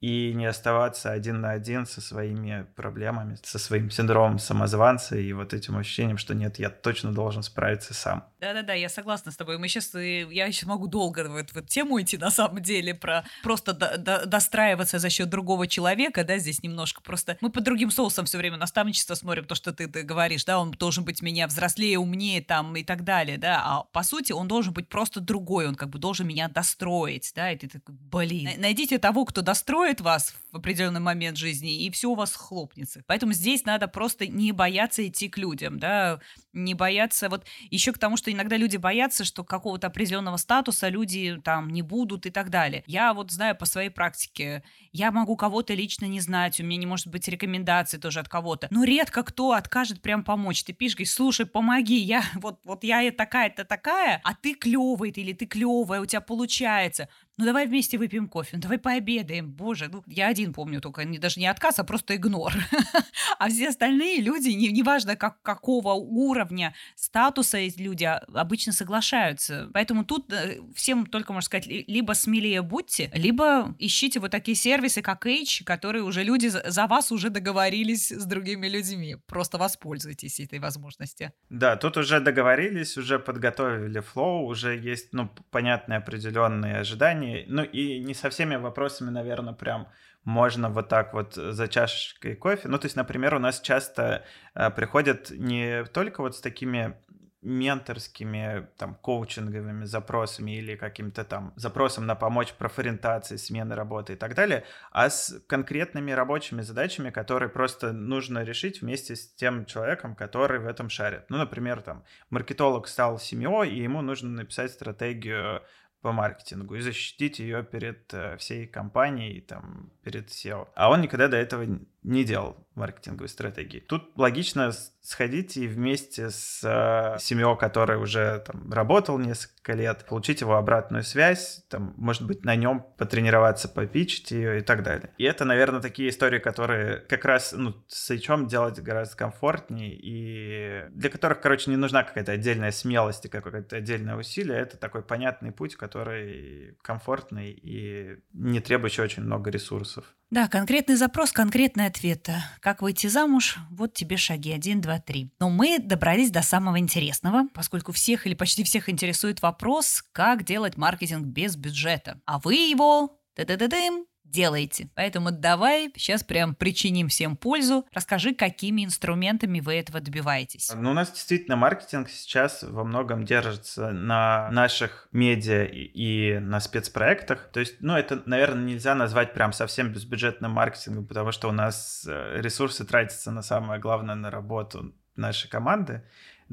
и 0.04 0.34
не 0.34 0.46
оставаться 0.48 1.14
один 1.14 1.40
на 1.40 1.52
один 1.52 1.86
со 1.86 2.02
своими 2.02 2.68
проблемами, 2.76 3.38
со 3.42 3.58
своим 3.58 3.90
синдромом 3.90 4.38
самозванца 4.38 5.16
и 5.16 5.32
вот 5.32 5.54
этим 5.54 5.78
ощущением, 5.78 6.18
что 6.18 6.36
нет, 6.36 6.60
я 6.60 6.70
точно 6.70 7.14
должен 7.14 7.42
справиться 7.42 7.94
сам. 7.94 8.26
Да-да-да, 8.44 8.74
я 8.74 8.90
согласна 8.90 9.32
с 9.32 9.38
тобой. 9.38 9.58
Мы 9.58 9.70
сейчас, 9.70 9.96
э, 9.96 10.28
я 10.30 10.52
сейчас 10.52 10.68
могу 10.68 10.88
долго 10.88 11.30
в 11.30 11.36
эту, 11.38 11.62
в 11.62 11.66
тему 11.66 12.02
идти, 12.02 12.18
на 12.18 12.30
самом 12.30 12.62
деле, 12.62 12.94
про 12.94 13.24
просто 13.42 13.72
до, 13.72 13.98
до, 13.98 14.26
достраиваться 14.26 15.00
за 15.00 15.10
счет 15.10 15.30
другого 15.30 15.66
человека, 15.66 16.26
да, 16.26 16.38
здесь 16.38 16.62
немножко 16.62 17.02
просто... 17.02 17.38
Мы 17.40 17.50
по 17.50 17.62
другим 17.62 17.90
соусам 17.90 18.26
все 18.26 18.38
время 18.38 18.58
наставничество 18.58 19.16
смотрим, 19.16 19.46
то, 19.46 19.56
что 19.56 19.72
ты, 19.72 19.88
ты 19.88 20.02
говоришь, 20.02 20.44
да, 20.44 20.60
он 20.60 20.72
должен 20.72 21.06
быть 21.06 21.22
меня 21.22 21.48
взрослее, 21.48 21.98
умнее 21.98 22.42
там 22.42 22.76
и 22.76 22.84
так 22.84 23.06
далее, 23.06 23.38
да, 23.38 23.62
а 23.64 23.84
по 23.84 24.04
сути 24.04 24.34
он 24.34 24.50
должен 24.50 24.74
быть 24.74 24.90
просто 24.90 25.22
другой, 25.22 25.66
он 25.66 25.76
как 25.76 25.90
бы 25.90 25.98
должен 25.98 26.28
меня 26.28 26.50
достроить, 26.50 27.32
да, 27.34 27.50
и 27.50 27.58
ты 27.58 27.70
такой, 27.70 27.96
блин, 27.96 28.50
найдите 28.58 29.00
того, 29.00 29.24
кто 29.24 29.42
достроит 29.42 30.02
вас 30.02 30.36
в 30.54 30.58
определенный 30.58 31.00
момент 31.00 31.36
жизни, 31.38 31.84
и 31.84 31.90
все 31.90 32.12
у 32.12 32.16
вас 32.16 32.36
хлопнется. 32.36 33.04
Поэтому 33.08 33.34
здесь 33.34 33.66
надо 33.66 33.88
просто 33.88 34.28
не 34.28 34.52
бояться 34.52 35.06
идти 35.06 35.28
к 35.28 35.40
людям, 35.40 35.80
да, 35.80 36.20
не 36.54 36.76
бояться, 36.76 37.28
вот 37.28 37.46
еще 37.72 37.92
к 37.92 37.98
тому, 37.98 38.18
что 38.18 38.32
иногда 38.32 38.56
люди 38.56 38.78
боятся, 38.78 39.26
что 39.26 39.44
какого-то 39.44 39.88
определенного 39.88 40.38
статуса 40.38 40.90
люди 40.90 41.42
там 41.44 41.70
не 41.72 41.82
будут 41.82 42.28
и 42.28 42.30
так 42.30 42.52
далее. 42.52 42.84
Я 42.86 43.16
вот 43.16 43.32
знаю 43.32 43.56
по 43.58 43.66
своей 43.66 43.90
практике, 43.90 44.64
я 44.92 45.12
могу 45.12 45.36
кого-то 45.36 45.74
лично 45.74 46.06
не 46.06 46.20
знать, 46.20 46.60
у 46.60 46.64
меня 46.64 46.78
не 46.78 46.86
может 46.86 47.08
быть 47.08 47.28
рекомендации 47.28 47.98
тоже 47.98 48.20
от 48.20 48.30
кого-то, 48.30 48.68
но 48.70 48.84
редко 48.84 49.24
кто 49.24 49.54
откажет 49.54 50.04
прям 50.04 50.24
помочь. 50.24 50.64
Ты 50.64 50.74
пишешь, 50.74 50.96
говоришь, 50.96 51.14
слушай, 51.14 51.48
помоги, 51.48 51.98
я 51.98 52.24
вот, 52.36 52.60
вот 52.64 52.84
я 52.84 53.12
такая-то 53.12 53.66
такая, 53.66 54.22
а 54.24 54.36
ты 54.36 54.54
клевый 54.54 55.10
или 55.10 55.34
ты 55.34 55.48
клевая, 55.48 56.00
у 56.00 56.06
тебя 56.06 56.22
получается 56.22 57.10
ну 57.38 57.46
давай 57.46 57.68
вместе 57.68 57.98
выпьем 57.98 58.28
кофе, 58.28 58.52
ну 58.54 58.62
давай 58.62 58.78
пообедаем. 58.78 59.52
Боже, 59.52 59.90
ну 59.92 60.04
я 60.08 60.28
один 60.28 60.54
помню 60.54 60.82
только, 60.82 61.04
не, 61.04 61.18
даже 61.18 61.40
не 61.40 61.48
отказ, 61.48 61.80
а 61.80 61.84
просто 61.84 62.16
игнор. 62.16 62.54
а 63.40 63.50
все 63.50 63.70
остальные 63.70 64.22
люди, 64.22 64.50
не, 64.50 64.72
неважно 64.72 65.16
как, 65.16 65.42
какого 65.42 65.94
уровня 65.94 66.76
статуса 66.96 67.58
эти 67.58 67.82
люди, 67.82 68.04
а, 68.04 68.24
обычно 68.34 68.72
соглашаются. 68.72 69.70
Поэтому 69.74 70.06
тут 70.06 70.32
э, 70.32 70.60
всем 70.76 71.06
только 71.06 71.34
можно 71.34 71.46
сказать, 71.46 71.66
либо 71.68 72.14
смелее 72.14 72.62
будьте, 72.62 73.10
либо 73.14 73.76
ищите 73.80 74.20
вот 74.20 74.32
такие 74.32 74.56
сервисы, 74.56 75.02
как 75.02 75.26
H, 75.26 75.64
которые 75.66 76.04
уже 76.04 76.24
люди 76.24 76.48
за 76.48 76.88
вас 76.88 77.12
уже 77.12 77.30
договорились 77.30 78.12
с 78.12 78.26
другими 78.26 78.68
людьми. 78.68 79.18
Просто 79.26 79.58
воспользуйтесь 79.58 80.40
этой 80.40 80.60
возможностью. 80.60 81.32
Да, 81.50 81.76
тут 81.78 81.98
уже 81.98 82.20
договорились, 82.20 82.98
уже 82.98 83.18
подготовили 83.20 84.00
флоу, 84.00 84.46
уже 84.46 84.78
есть, 84.78 85.14
ну, 85.14 85.30
понятные 85.50 85.98
определенные 85.98 86.78
ожидания, 86.78 87.23
компании. 87.24 87.46
Ну 87.48 87.64
и 87.64 88.00
не 88.00 88.14
со 88.14 88.30
всеми 88.30 88.56
вопросами, 88.56 89.10
наверное, 89.10 89.54
прям 89.54 89.88
можно 90.24 90.70
вот 90.70 90.90
так 90.90 91.14
вот 91.14 91.34
за 91.36 91.68
чашечкой 91.68 92.36
кофе. 92.36 92.68
Ну, 92.68 92.78
то 92.78 92.86
есть, 92.86 92.96
например, 92.96 93.36
у 93.36 93.40
нас 93.40 93.60
часто 93.60 94.24
э, 94.56 94.70
приходят 94.70 95.32
не 95.32 95.84
только 95.86 96.22
вот 96.22 96.36
с 96.36 96.42
такими 96.42 96.96
менторскими, 97.42 98.70
там, 98.78 98.96
коучинговыми 98.96 99.84
запросами 99.84 100.58
или 100.58 100.78
каким-то 100.78 101.26
там 101.26 101.52
запросом 101.58 102.06
на 102.06 102.16
помочь 102.16 102.54
профориентации, 102.54 103.36
смены 103.36 103.76
работы 103.76 104.14
и 104.14 104.16
так 104.16 104.34
далее, 104.34 104.64
а 104.92 105.10
с 105.10 105.42
конкретными 105.48 106.12
рабочими 106.12 106.62
задачами, 106.62 107.10
которые 107.10 107.50
просто 107.50 107.92
нужно 107.92 108.44
решить 108.44 108.82
вместе 108.82 109.18
с 109.18 109.28
тем 109.36 109.66
человеком, 109.66 110.16
который 110.16 110.60
в 110.60 110.68
этом 110.68 110.90
шарит. 110.90 111.26
Ну, 111.30 111.38
например, 111.38 111.82
там, 111.82 112.06
маркетолог 112.30 112.88
стал 112.88 113.20
семьей, 113.20 113.72
и 113.72 113.84
ему 113.84 114.02
нужно 114.02 114.30
написать 114.30 114.72
стратегию 114.72 115.62
по 116.04 116.12
маркетингу 116.12 116.76
и 116.76 116.82
защитить 116.82 117.40
ее 117.40 117.64
перед 117.64 118.14
э, 118.14 118.36
всей 118.38 118.68
компанией, 118.68 119.40
там, 119.40 119.90
перед 120.04 120.28
SEO. 120.28 120.68
А 120.76 120.90
он 120.90 121.02
никогда 121.02 121.30
до 121.30 121.38
этого 121.38 121.66
не 122.04 122.24
делал 122.24 122.58
маркетинговой 122.76 123.30
стратегии. 123.30 123.80
Тут 123.80 124.18
логично 124.18 124.72
сходить 125.02 125.58
и 125.58 125.68
вместе 125.68 126.30
с 126.30 126.62
э, 126.64 127.20
семьей, 127.20 127.58
который 127.58 127.98
уже 127.98 128.42
там 128.46 128.72
работал 128.72 129.20
несколько 129.20 129.74
лет, 129.74 130.06
получить 130.08 130.42
его 130.42 130.56
обратную 130.56 131.04
связь, 131.04 131.64
там, 131.70 131.94
может 131.98 132.26
быть, 132.26 132.46
на 132.46 132.56
нем 132.56 132.86
потренироваться, 132.98 133.68
попичить 133.68 134.32
ее 134.32 134.60
и 134.60 134.62
так 134.62 134.82
далее. 134.82 135.12
И 135.18 135.24
это, 135.24 135.46
наверное, 135.46 135.82
такие 135.82 136.10
истории, 136.10 136.40
которые 136.40 136.98
как 136.98 137.26
раз 137.26 137.54
ну, 137.56 137.76
с 137.88 138.10
HR 138.12 138.48
делать 138.48 138.80
гораздо 138.80 139.18
комфортнее 139.18 139.94
и 139.94 140.86
для 140.92 141.10
которых, 141.10 141.42
короче, 141.42 141.70
не 141.70 141.78
нужна 141.78 142.04
какая-то 142.04 142.32
отдельная 142.32 142.72
смелость 142.72 143.26
и 143.26 143.30
какое-то 143.30 143.76
отдельное 143.76 144.16
усилие. 144.16 144.58
Это 144.58 144.78
такой 144.78 145.04
понятный 145.04 145.52
путь, 145.52 145.76
который 145.76 146.78
комфортный 146.82 147.52
и 147.52 148.20
не 148.32 148.62
требующий 148.62 149.02
очень 149.02 149.24
много 149.24 149.52
ресурсов. 149.52 150.06
Да, 150.34 150.48
конкретный 150.48 150.96
запрос, 150.96 151.32
конкретный 151.32 151.86
ответ. 151.86 152.28
Как 152.60 152.82
выйти 152.82 153.06
замуж? 153.06 153.58
Вот 153.70 153.94
тебе 153.94 154.18
шаги. 154.18 154.52
Один, 154.52 154.82
два, 154.82 154.98
три. 155.00 155.30
Но 155.40 155.52
мы 155.52 155.78
добрались 155.78 156.32
до 156.32 156.42
самого 156.42 156.80
интересного, 156.80 157.44
поскольку 157.54 157.92
всех 157.92 158.26
или 158.26 158.34
почти 158.34 158.64
всех 158.64 158.90
интересует 158.90 159.44
вопрос, 159.44 160.04
как 160.12 160.44
делать 160.44 160.76
маркетинг 160.76 161.28
без 161.28 161.56
бюджета. 161.56 162.20
А 162.26 162.40
вы 162.40 162.56
его... 162.56 163.20
Та-да-да-дым, 163.36 164.08
делаете. 164.34 164.90
Поэтому 164.96 165.32
давай 165.32 165.92
сейчас 165.96 166.24
прям 166.24 166.56
причиним 166.56 167.08
всем 167.08 167.38
пользу. 167.38 167.86
Расскажи, 167.94 168.34
какими 168.34 168.84
инструментами 168.84 169.60
вы 169.60 169.76
этого 169.76 170.02
добиваетесь. 170.02 170.72
Ну, 170.76 170.92
у 170.92 170.94
нас 170.94 171.12
действительно 171.12 171.56
маркетинг 171.56 172.10
сейчас 172.10 172.64
во 172.64 172.84
многом 172.84 173.24
держится 173.24 173.92
на 173.92 174.50
наших 174.52 175.08
медиа 175.12 175.66
и, 175.66 176.40
на 176.40 176.60
спецпроектах. 176.60 177.50
То 177.54 177.60
есть, 177.60 177.76
ну, 177.80 177.96
это, 177.96 178.24
наверное, 178.26 178.64
нельзя 178.64 178.96
назвать 178.96 179.34
прям 179.34 179.54
совсем 179.54 179.94
безбюджетным 179.94 180.52
маркетингом, 180.52 181.06
потому 181.06 181.32
что 181.32 181.48
у 181.50 181.52
нас 181.52 182.06
э, 182.10 182.42
ресурсы 182.42 182.86
тратятся 182.86 183.32
на 183.32 183.44
самое 183.44 183.80
главное, 183.80 184.16
на 184.16 184.32
работу 184.32 184.94
нашей 185.16 185.48
команды 185.48 186.04